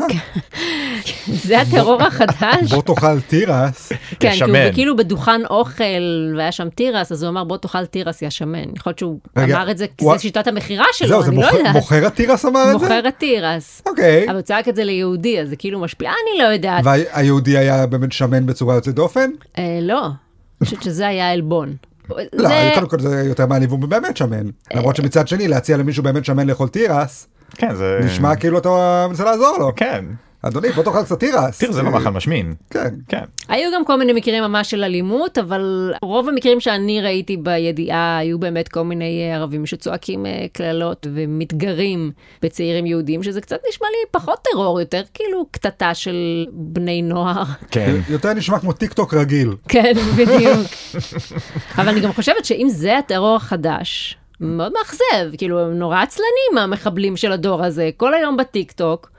[1.47, 2.71] זה הטרור החדש.
[2.73, 3.91] בוא תאכל תירס.
[4.19, 4.73] כן, כי הוא.
[4.73, 8.75] כאילו בדוכן אוכל והיה שם תירס, אז הוא אמר בוא תאכל תירס יא שמן.
[8.75, 11.75] יכול להיות שהוא אמר את זה, כי זה שיטת המכירה שלו, אני לא יודעת.
[11.75, 12.85] מוכר התירס אמר את זה?
[12.85, 13.81] מוכר התירס.
[13.85, 14.25] אוקיי.
[14.25, 16.83] אבל הוא צעק את זה ליהודי, אז זה כאילו משפיע, אני לא יודעת.
[16.85, 19.29] והיהודי היה באמת שמן בצורה יוצאת דופן?
[19.57, 21.75] אה, לא, אני חושבת שזה היה עלבון.
[22.33, 24.45] לא, קודם כל זה יותר מעליב, הוא באמת שמן.
[24.73, 29.23] למרות שמצד שני, להציע למישהו באמת שמן לאכול תירס, כן זה נשמע כאילו אתה מנסה
[29.23, 29.71] לעזור לו.
[29.75, 30.05] כן.
[30.43, 31.59] אדוני, בוא תאכל קצת תירס.
[31.59, 32.53] תראה זה לא מאכל משמין.
[32.69, 32.89] כן.
[33.07, 33.23] כן.
[33.49, 38.39] היו גם כל מיני מקרים ממש של אלימות, אבל רוב המקרים שאני ראיתי בידיעה היו
[38.39, 42.11] באמת כל מיני אה, ערבים שצועקים אה, קללות ומתגרים
[42.41, 47.43] בצעירים יהודים, שזה קצת נשמע לי פחות טרור, יותר כאילו קטטה של בני נוער.
[47.71, 47.95] כן.
[48.09, 49.55] יותר נשמע כמו טיק טוק רגיל.
[49.67, 50.67] כן, בדיוק.
[51.77, 57.17] אבל אני גם חושבת שאם זה הטרור החדש, מאוד מאכזב, כאילו הם נורא עצלנים המחבלים
[57.17, 59.09] של הדור הזה, כל היום בטיק טוק,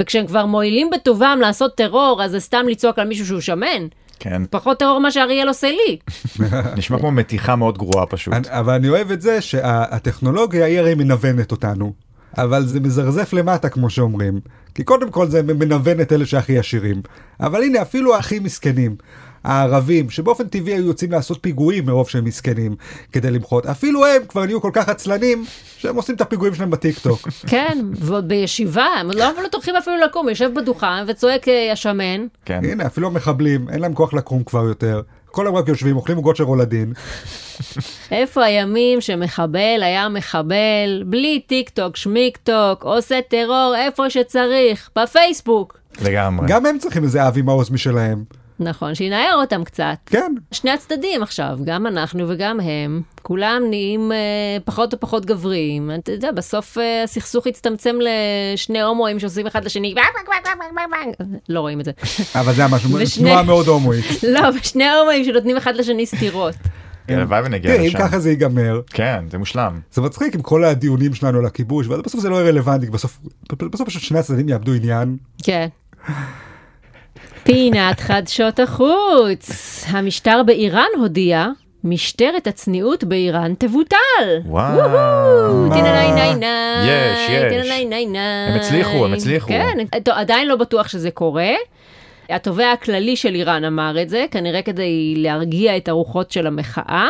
[0.00, 3.86] וכשהם כבר מועילים בטובם לעשות טרור, אז זה סתם לצעוק על מישהו שהוא שמן.
[4.18, 4.42] כן.
[4.50, 5.98] פחות טרור מה שאריאל עושה לי.
[6.76, 8.34] נשמע כמו מתיחה מאוד גרועה פשוט.
[8.34, 11.92] אני- אבל אני אוהב את זה שהטכנולוגיה היא הרי מנוונת אותנו.
[12.38, 14.40] אבל זה מזרזף למטה כמו שאומרים.
[14.74, 17.02] כי קודם כל זה מנוון את אלה שהכי עשירים.
[17.40, 18.96] אבל הנה אפילו הכי מסכנים.
[19.44, 22.76] הערבים שבאופן טבעי היו יוצאים לעשות פיגועים מרוב שהם מסכנים
[23.12, 25.44] כדי למחות אפילו הם כבר נהיו כל כך עצלנים
[25.78, 27.28] שהם עושים את הפיגועים שלהם בטיק טוק.
[27.52, 32.26] כן, ועוד בישיבה, הם לא לא טורחים אפילו לקום, יושב בדוכן וצועק אה, השמן.
[32.44, 32.60] כן.
[32.64, 35.02] הנה אפילו המחבלים אין להם כוח לקום כבר יותר.
[35.30, 36.92] כל היום רק יושבים אוכלים עוגות של רולדין.
[38.10, 45.78] איפה הימים שמחבל היה מחבל, בלי טיק טוק, שמיק טוק, עושה טרור איפה שצריך, בפייסבוק.
[46.02, 46.46] לגמרי.
[46.48, 48.24] גם הם צריכים איזה אבי מעוז משלהם.
[48.60, 49.96] נכון, שינער אותם קצת.
[50.06, 50.34] כן.
[50.52, 54.16] שני הצדדים עכשיו, גם אנחנו וגם הם, כולם נהיים אה,
[54.64, 55.90] פחות ופחות גבריים.
[55.94, 59.94] אתה יודע, בסוף אה, הסכסוך הצטמצם לשני הומואים שעושים אחד לשני,
[61.48, 61.90] לא רואים את זה.
[62.34, 62.62] אבל זה
[63.02, 64.04] ושני- תנועה מאוד הומואית.
[64.34, 66.54] לא, ושני הומואים שנותנים אחד לשני סטירות.
[67.06, 67.98] כן, הלוואי ונגיע תראה אם לשם.
[67.98, 68.80] ככה זה ייגמר.
[68.90, 69.80] כן זה מושלם.
[69.92, 73.18] זה מצחיק עם כל הדיונים שלנו על הכיבוש אבל בסוף זה לא יהיה רלוונטי בסוף
[73.86, 75.16] פשוט שני הצדדים יאבדו עניין.
[75.42, 75.68] כן.
[77.52, 79.84] פינת חדשות החוץ.
[79.88, 81.46] המשטר באיראן הודיע,
[81.84, 83.96] משטרת הצניעות באיראן תבוטל.
[84.46, 84.76] וואו.
[84.76, 85.74] וואו, מה?
[85.74, 87.52] טינניינייניי, יש, יש.
[87.52, 88.52] טינניינייניי.
[88.52, 89.48] הם הצליחו, הם הצליחו.
[89.48, 89.78] כן,
[90.10, 91.52] עדיין לא בטוח שזה קורה.
[92.28, 97.08] התובע הכללי של איראן אמר את זה, כנראה כדי להרגיע את הרוחות של המחאה.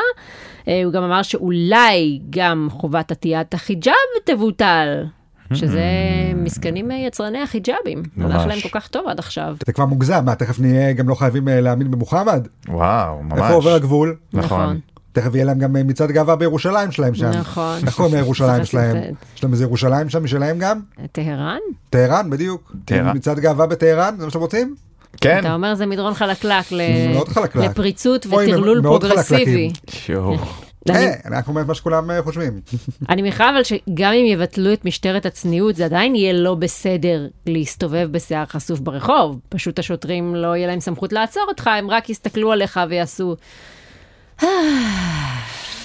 [0.69, 5.05] אה, הוא גם אמר שאולי גם חובת עטיית החיג'אב תבוטל.
[5.55, 5.83] שזה
[6.37, 8.03] מסכנים אה, יצרני החיג'אבים.
[8.21, 8.47] הלך ממש.
[8.47, 9.57] להם כל כך טוב עד עכשיו.
[9.67, 12.49] זה כבר מוגזם מה תכף נהיה גם לא חייבים אה, להאמין במוחמד.
[12.69, 13.39] וואו ממש.
[13.39, 14.17] איפה עובר הגבול?
[14.33, 14.81] נכון.
[15.13, 17.31] תכף יהיה להם גם אה, מצעד גאווה בירושלים שלהם שם.
[17.31, 17.79] נכון.
[17.87, 18.97] איך קוראים לירושלים שלהם?
[19.37, 20.81] יש להם איזה ירושלים שם משלהם גם?
[21.13, 21.59] טהרן?
[21.91, 22.73] טהרן בדיוק.
[22.85, 23.17] טהרן.
[23.17, 24.75] מצעד גאווה בטהרן זה מה שאתם רוצים?
[25.21, 25.39] כן.
[25.41, 26.77] אתה אומר זה מדרון חלקלק.
[27.55, 29.73] לפריצות וטרלול פרוגרסיבי.
[30.97, 32.61] אני- אה, אני רק אומר מה שכולם אה, חושבים.
[33.11, 38.09] אני מניחה אבל שגם אם יבטלו את משטרת הצניעות, זה עדיין יהיה לא בסדר להסתובב
[38.11, 39.41] בשיער חשוף ברחוב.
[39.49, 43.37] פשוט השוטרים לא יהיה להם סמכות לעצור אותך, הם רק יסתכלו עליך ויעשו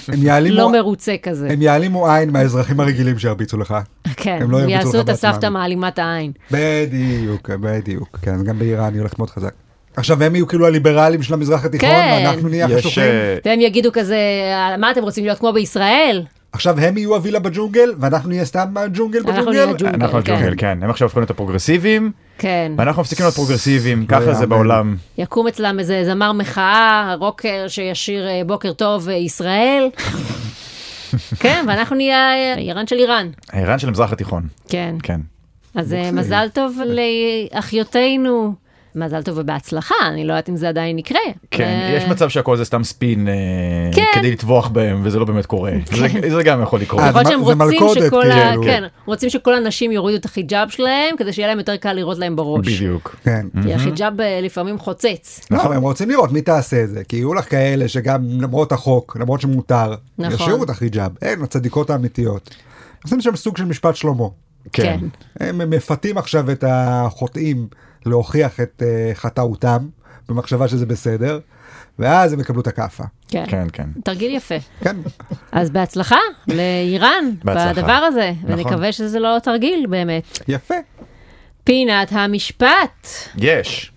[0.08, 1.48] הם יעלימו- לא מרוצה כזה.
[1.50, 3.74] הם יעלימו עין מהאזרחים הרגילים שירביצו לך.
[4.16, 5.48] כן, הם לא יעשו את הסבתא.
[5.48, 6.32] מעלימת העין.
[6.50, 8.18] בדיוק, בדיוק.
[8.22, 9.52] כן, גם באיראן היא הולכת מאוד חזק.
[9.96, 12.22] עכשיו הם יהיו כאילו הליברלים של המזרח התיכון, כן.
[12.26, 12.72] ואנחנו נהיה יש...
[12.72, 13.04] החשוכים.
[13.04, 14.18] אה, והם יגידו כזה,
[14.78, 16.24] מה אתם רוצים להיות כמו בישראל?
[16.52, 19.50] עכשיו הם יהיו הווילה בג'ונגל, ואנחנו נהיה סתם ג'ונגל אנחנו בג'ונגל.
[19.50, 19.94] נהיה ג'ונגל.
[19.94, 20.32] אנחנו כן.
[20.32, 20.78] הג'ונגל, כן.
[20.82, 22.72] הם עכשיו הפכו להיות הפרוגרסיביים, כן.
[22.78, 24.46] ואנחנו מפסיקים להיות פרוגרסיביים, ככה זה.
[24.46, 24.96] בעולם.
[25.18, 29.88] יקום אצלם איזה זמר מחאה, רוקר שישיר אה, בוקר טוב אה, ישראל.
[31.40, 33.28] כן, ואנחנו נהיה אה, איראן של איראן.
[33.52, 34.42] האיראן של המזרח התיכון.
[34.68, 34.94] כן.
[35.02, 35.20] כן.
[35.74, 36.12] אז אה, אוקיי.
[36.12, 36.78] מזל טוב
[37.52, 38.54] לאחיותינו
[38.96, 41.18] מזל טוב ובהצלחה, אני לא יודעת אם זה עדיין יקרה.
[41.50, 43.34] כן, אה, יש מצב שהכל זה סתם ספין אה,
[43.94, 44.04] כן.
[44.14, 45.72] כדי לטבוח בהם וזה לא באמת קורה.
[45.92, 47.00] זה- זה גם יכול לקרות.
[47.02, 48.48] אה, יכול להיות שהם רוצים שכל ה...
[48.50, 48.62] כאילו.
[48.62, 52.36] כן, רוצים שכל הנשים יורידו את החיג'אב שלהם, כדי שיהיה להם יותר קל לראות להם
[52.36, 52.66] בראש.
[52.66, 53.16] בדיוק.
[53.24, 53.46] כן.
[53.62, 55.40] כי החיג'אב לפעמים חוצץ.
[55.50, 58.72] לא, אבל הם רוצים לראות מי תעשה את זה, כי יהיו לך כאלה שגם למרות
[58.72, 60.34] החוק, למרות שמותר, נכון.
[60.34, 62.54] ישאירו את החיג'אב, הם הצדיקות האמיתיות.
[63.04, 64.24] עושים שם סוג של משפט שלמה.
[64.72, 64.98] כן.
[65.38, 65.46] כן.
[65.46, 67.66] הם מפתים עכשיו את החוטאים
[68.06, 69.88] להוכיח את אה, חטאותם,
[70.28, 71.40] במחשבה שזה בסדר,
[71.98, 73.04] ואז הם יקבלו את הכאפה.
[73.28, 73.44] כן.
[73.48, 73.88] כן, כן.
[74.04, 74.54] תרגיל יפה.
[74.80, 74.96] כן,
[75.52, 77.72] אז בהצלחה לאיראן בהצלחה.
[77.72, 78.58] בדבר הזה, נכון.
[78.58, 80.38] ונקווה שזה לא תרגיל באמת.
[80.48, 80.74] יפה.
[81.64, 83.08] פינת המשפט.
[83.36, 83.92] יש.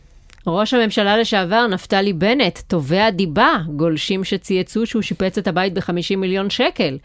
[0.48, 6.50] ראש הממשלה לשעבר נפתלי בנט תובע דיבה, גולשים שצייצו שהוא שיפץ את הבית ב-50 מיליון
[6.50, 6.98] שקל.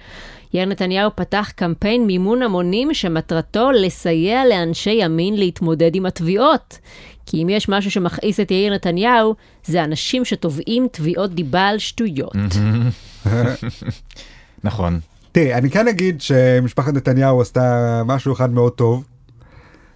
[0.55, 6.79] יאיר נתניהו פתח קמפיין מימון המונים שמטרתו לסייע לאנשי ימין להתמודד עם התביעות.
[7.27, 12.37] כי אם יש משהו שמכעיס את יאיר נתניהו, זה אנשים שתובעים תביעות דיבה על שטויות.
[14.65, 15.01] נכון.
[15.33, 19.05] תראי, אני כן אגיד שמשפחת נתניהו עשתה משהו אחד מאוד טוב,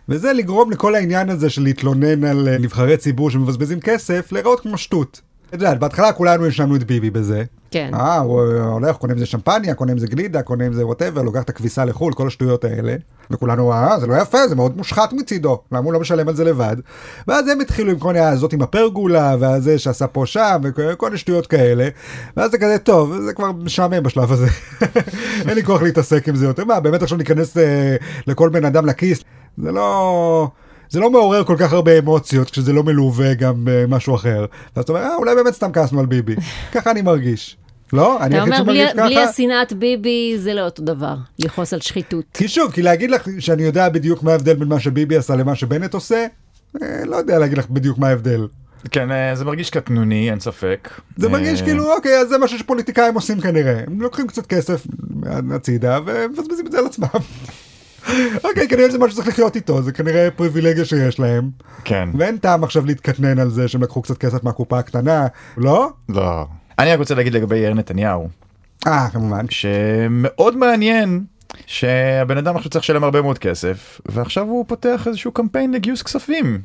[0.09, 4.79] וזה לגרום לכל העניין הזה של להתלונן על אה, נבחרי ציבור שמבזבזים כסף, להיראות כמו
[4.79, 5.21] שטות.
[5.49, 7.45] את יודעת, בהתחלה כולנו האשמנו את ביבי בזה.
[7.71, 7.91] כן.
[7.95, 11.23] אה, הוא הולך, קונה עם זה שמפניה, קונה עם זה גלידה, קונה עם זה ווטאבר,
[11.23, 12.97] לוקח את הכביסה לחו"ל, כל השטויות האלה.
[13.31, 16.45] וכולנו, אה, זה לא יפה, זה מאוד מושחת מצידו, למה הוא לא משלם על זה
[16.45, 16.77] לבד?
[17.29, 21.19] ואז הם התחילו עם כל מיני, הזאת עם הפרגולה, והזה שעשה פה שם, וכל מיני
[21.19, 21.89] שטויות כאלה.
[22.37, 24.47] ואז זה כזה, טוב, זה כבר משעמם בשלב הזה.
[25.49, 26.65] אין לי כוח להתעסק עם זה יותר.
[26.65, 27.97] מה, באמת עכשיו ניכנס אה,
[28.27, 29.25] לכל בן אדם לכיס?
[29.63, 30.49] זה לא...
[30.91, 34.47] זה לא מעורר כל כך הרבה אמוציות כשזה לא מלווה גם במשהו אחר.
[34.77, 36.37] ואז אתה אומר, אה, אולי באמת סתם כעסנו על ביבי.
[36.75, 37.57] ככה אני מרגיש.
[37.93, 38.23] לא?
[38.23, 39.31] אני אתה היחיד אומר, בלי, שמרגיש בלי ככה?
[39.31, 42.25] השנאת ביבי זה לא אותו דבר, לכעוס על שחיתות.
[42.35, 45.55] כי שוב, כי להגיד לך שאני יודע בדיוק מה ההבדל בין מה שביבי עשה למה
[45.55, 46.27] שבנט עושה,
[46.83, 48.47] אה, לא יודע להגיד לך בדיוק מה ההבדל.
[48.91, 51.01] כן, אה, זה מרגיש קטנוני, אין ספק.
[51.17, 53.81] זה מרגיש אה, כאילו, אוקיי, אז זה משהו שפוליטיקאים עושים כנראה.
[53.87, 54.87] הם לוקחים קצת כסף
[55.51, 57.07] הצידה ומבזבזים את זה על עצמם.
[58.45, 61.51] אוקיי, כנראה זה משהו שצריך לחיות איתו, זה כנראה פריבילגיה שיש להם.
[61.85, 62.09] כן.
[62.19, 65.91] ואין טעם עכשיו להתקטנן על זה שהם לקחו קצת כסף מהקופה הקטנה, לא?
[66.09, 66.47] לא.
[66.79, 68.29] אני רק רוצה להגיד לגבי יאיר נתניהו,
[68.87, 69.47] אה, כמובן.
[69.51, 71.25] שמאוד מעניין
[71.67, 76.61] שהבן אדם עכשיו צריך לשלם הרבה מאוד כסף, ועכשיו הוא פותח איזשהו קמפיין לגיוס כספים.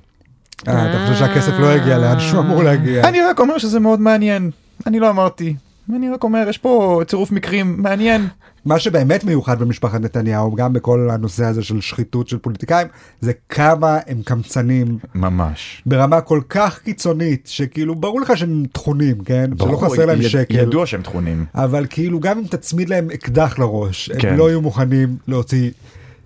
[0.67, 3.09] אה, אתה חושב שהכסף לא הגיע לאן שהוא אמור להגיע?
[3.09, 4.51] אני רק אומר שזה מאוד מעניין.
[4.87, 5.55] אני לא אמרתי.
[5.95, 8.27] אני רק אומר, יש פה צירוף מקרים מעניין.
[8.65, 12.87] מה שבאמת מיוחד במשפחת נתניהו, גם בכל הנושא הזה של שחיתות של פוליטיקאים,
[13.21, 15.83] זה כמה הם קמצנים ממש.
[15.85, 19.49] ברמה כל כך קיצונית, שכאילו ברור לך שהם טחונים, כן?
[19.57, 20.55] שלא ברור, חסר להם יד- שקל.
[20.55, 21.45] ידוע שהם טחונים.
[21.55, 24.35] אבל כאילו גם אם תצמיד להם אקדח לראש, הם כן.
[24.35, 25.71] לא יהיו מוכנים להוציא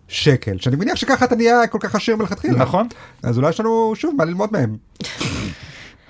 [0.08, 0.58] שקל.
[0.60, 2.58] שאני מניח שככה אתה נהיה כל כך עשיר מלכתחילה.
[2.60, 2.88] נכון.
[3.24, 4.76] אז אולי יש לנו שוב מה ללמוד מהם.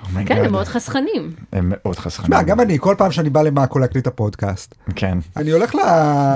[0.09, 0.37] Oh my God.
[0.37, 1.31] כן, הם מאוד חסכנים.
[1.53, 2.29] הם מאוד חסכנים.
[2.29, 5.17] מה, גם אני, כל פעם שאני בא למאקו להקליט את הפודקאסט, כן.
[5.37, 5.79] אני הולך ל-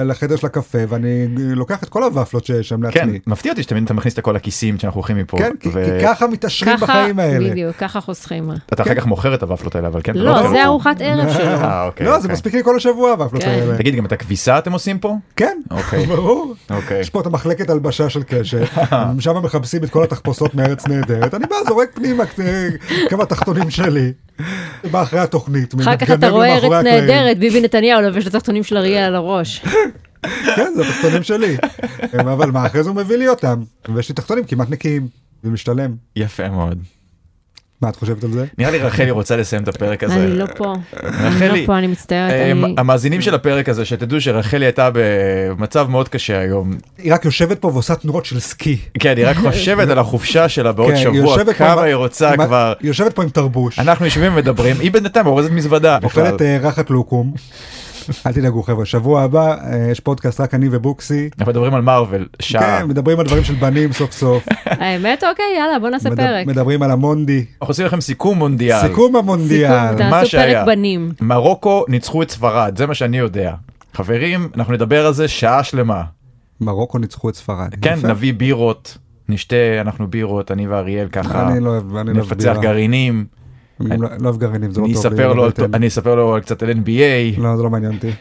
[0.06, 3.20] לחדר של הקפה ואני לוקח את כל הוואפלות שיש שם כן, לעצמי.
[3.28, 5.38] מפתיע אותי שתמיד אתה מכניס את הכל לכיסים שאנחנו הולכים מפה.
[5.38, 5.70] כן, כי
[6.04, 7.50] ככה מתעשרים ככה, בחיים האלה.
[7.50, 8.52] בדיוק, ככה חוסכים.
[8.74, 10.14] אתה אחר כך מוכר את הוואפלות האלה, אבל כן.
[10.16, 10.64] לא, נותן זה אותו.
[10.64, 11.44] ארוחת ערב שלו.
[11.46, 12.06] אה, אוקיי.
[12.06, 12.34] לא, זה אוקיי.
[12.34, 13.50] מספיק לי כל השבוע הוואפלות כן.
[13.50, 13.78] האלה.
[13.78, 15.16] תגיד, גם את הכביסה אתם עושים פה?
[15.36, 16.06] כן, אוקיי.
[16.06, 16.54] ברור.
[16.70, 17.00] אוקיי.
[17.00, 18.62] יש פה את המחלקת הלבשה של קשת,
[19.20, 22.68] שם מכבסים את כל התחפושות מארץ נהדרת, אני בא, זורק פנימה אה,
[23.10, 23.24] כמה
[23.54, 24.12] תחתונים שלי,
[24.92, 26.84] בא אחרי התוכנית, אחר כך אתה רואה ארץ.
[26.84, 29.66] נהדרת, ביבי נתניהו לובש את התחתונים של אריאל על הראש.
[30.56, 31.58] כן, זה התחתונים שלי.
[32.14, 33.62] אבל מה, אחרי זה הוא מביא לי אותם,
[33.96, 35.08] ויש לי תחתונים כמעט נקיים,
[35.44, 35.96] זה משתלם.
[36.16, 36.78] יפה מאוד.
[37.82, 38.46] מה את חושבת על זה?
[38.58, 40.14] נראה לי רחלי רוצה לסיים את הפרק הזה.
[40.16, 40.74] אני לא פה.
[41.04, 42.32] אני רחלי, לא פה, אני מצטערת.
[42.32, 46.74] אה, אני- המאזינים של הפרק הזה שתדעו שרחלי הייתה במצב מאוד קשה היום.
[46.98, 48.78] היא רק יושבת פה ועושה תנועות של סקי.
[49.00, 52.74] כן, היא רק חושבת על החופשה שלה בעוד כן, שבוע, כמה היא רוצה כבר.
[52.80, 55.98] היא יושבת פה עם תרבוש, אנחנו יושבים ומדברים, היא בינתיים אורזת מזוודה.
[56.04, 57.34] אוכלת אה, רחת לוקום.
[58.28, 61.30] אל תדאגו חבר'ה, שבוע הבא אה, יש פודקאסט רק אני ובוקסי.
[61.40, 62.80] אנחנו מדברים על מארוול, שעה.
[62.80, 64.44] כן, מדברים על דברים של בנים סוף סוף.
[64.66, 66.48] האמת, אוקיי, יאללה, בוא נעשה פרק.
[66.48, 67.46] מדברים על המונדי.
[67.62, 68.88] אנחנו עושים לכם סיכום מונדיאל.
[68.88, 69.98] סיכום המונדיאל.
[69.98, 70.66] תעשו שהיה.
[70.66, 71.12] פרק בנים.
[71.22, 73.54] מרוקו ניצחו את ספרד, זה מה שאני יודע.
[73.94, 76.04] חברים, אנחנו נדבר על זה שעה שלמה.
[76.62, 77.70] מרוקו ניצחו את ספרד.
[77.82, 78.00] כן.
[78.04, 78.98] נביא בירות,
[79.30, 82.34] נשתה אנחנו בירות, אני ואריאל ככה, אני לא אוהב, אני לא אוהב.
[82.34, 82.62] נפצח בירה.
[82.62, 83.41] גרעינים, אני
[83.82, 84.94] לא לא אוהב גרעינים, זה לא אני
[85.52, 85.76] טוב.
[85.76, 87.40] אני אספר לו קצת על NBA.
[87.42, 88.12] לא, זה לא מעניין אותי.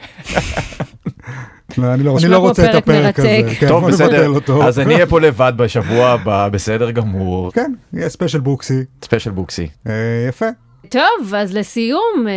[1.78, 3.40] לא, אני לא אני לא רוצה את פרק הפרק הזה.
[3.60, 4.32] כן, טוב בסדר.
[4.62, 7.52] אז אני אהיה פה לבד בשבוע הבא, בסדר גמור.
[7.52, 8.84] כן, יהיה ספיישל בוקסי.
[9.04, 9.68] ספיישל בוקסי.
[9.86, 9.92] אה,
[10.28, 10.46] יפה.
[10.88, 12.32] טוב, אז לסיום, אה,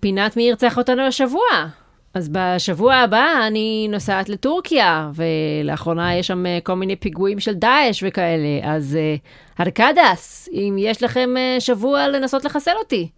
[0.00, 1.42] פינת מי ירצח אותנו השבוע.
[2.16, 8.04] אז בשבוע הבא אני נוסעת לטורקיה, ולאחרונה יש שם אה, כל מיני פיגועים של דאעש
[8.06, 8.98] וכאלה, אז
[9.58, 13.08] uh, ארקדס, אם יש לכם uh, שבוע לנסות לחסל אותי.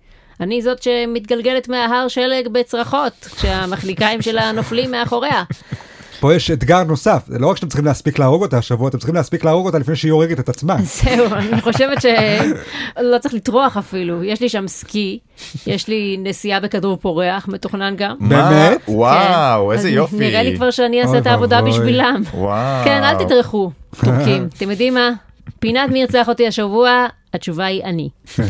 [0.41, 5.43] אני זאת שמתגלגלת מההר שלג בצרחות, כשהמחליקיים שלה נופלים מאחוריה.
[6.21, 9.15] פה יש אתגר נוסף, זה לא רק שאתם צריכים להספיק להרוג אותה השבוע, אתם צריכים
[9.15, 10.77] להספיק להרוג אותה לפני שהיא הורגת את עצמה.
[10.83, 14.25] זהו, אני חושבת שלא צריך לטרוח אפילו.
[14.25, 15.19] יש לי שם סקי,
[15.67, 18.17] יש לי נסיעה בכדור פורח, מתוכנן גם.
[18.21, 18.79] באמת?
[18.89, 19.73] וואו, כן.
[19.73, 20.17] איזה אז יופי.
[20.17, 21.63] נראה לי כבר שאני אעשה את העבודה.
[21.63, 22.23] בשבילם.
[22.35, 22.85] וואו.
[22.85, 23.71] כן, אל תטרחו,
[24.05, 24.49] טורקים.
[24.57, 25.11] אתם יודעים מה?
[25.59, 28.09] פינת מי ירצח אותי השבוע, התשובה היא אני.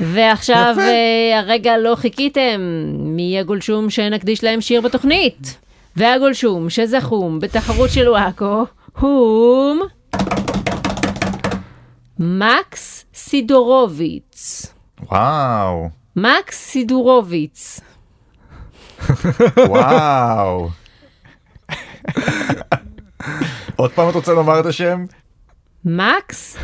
[0.00, 0.76] ועכשיו.
[0.78, 2.60] אה, הרגע לא חיכיתם,
[2.98, 5.56] מי הגולשום שנקדיש להם שיר בתוכנית?
[5.96, 8.66] והגולשום שזכום בתחרות של וואקו,
[8.98, 9.80] הום...
[12.18, 14.66] מקס סידורוביץ.
[15.02, 17.80] וואו, מקס סידורוביץ.
[19.68, 20.68] וואו.
[23.76, 25.04] עוד פעם את רוצה לומר את השם?
[25.84, 26.56] מקס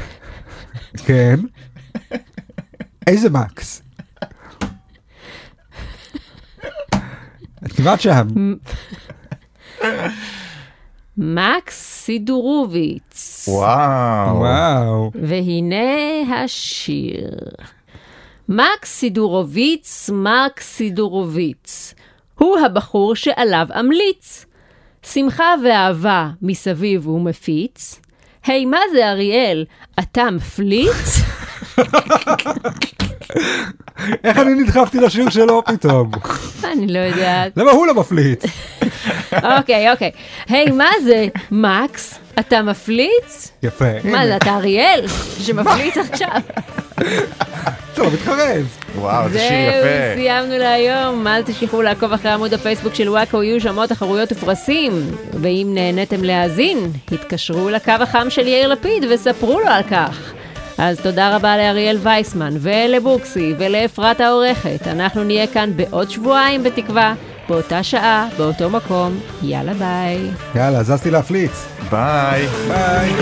[1.07, 1.37] כן.
[3.07, 3.83] איזה מקס?
[7.67, 8.27] את כמעט שם.
[11.19, 13.45] מקס סידורוביץ.
[13.49, 14.37] וואו.
[14.37, 15.11] וואו.
[15.15, 17.31] והנה השיר.
[18.49, 21.95] מקס סידורוביץ, מקס סידורוביץ.
[22.39, 24.47] הוא הבחור שעליו אמליץ.
[25.03, 28.01] שמחה ואהבה מסביב הוא מפיץ.
[28.45, 29.65] היי, מה זה אריאל?
[29.99, 31.21] אתה מפליץ?
[34.25, 36.11] איך אני נדחפתי לשיר שלו פתאום?
[36.65, 37.53] אני לא יודעת.
[37.57, 38.43] למה הוא לא מפליץ?
[39.59, 40.11] אוקיי, אוקיי.
[40.49, 41.27] היי, מה זה?
[41.51, 42.19] מקס?
[42.39, 43.53] אתה מפליץ?
[43.63, 43.85] יפה.
[44.05, 45.05] מה זה, אתה אריאל?
[45.41, 46.41] שמפליץ עכשיו?
[47.93, 48.65] אתה לא מתחרז.
[48.95, 50.15] וואו, איזה שיר זהו, יפה.
[50.15, 51.27] סיימנו להיום.
[51.27, 54.93] אל תשכחו לעקוב אחרי עמוד הפייסבוק של וואקו, יהיו שם עוד תחרויות ופרסים.
[55.33, 60.33] ואם נהניתם להאזין, התקשרו לקו החם של יאיר לפיד וספרו לו על כך.
[60.79, 64.87] אז תודה רבה לאריאל וייסמן, ולבוקסי, ולאפרת העורכת.
[64.87, 67.15] אנחנו נהיה כאן בעוד שבועיים בתקווה,
[67.49, 69.21] באותה שעה, באותו מקום.
[69.43, 70.31] יאללה ביי.
[70.55, 71.67] יאללה, זזתי להפליץ.
[71.91, 72.47] ביי.
[72.69, 73.13] ביי.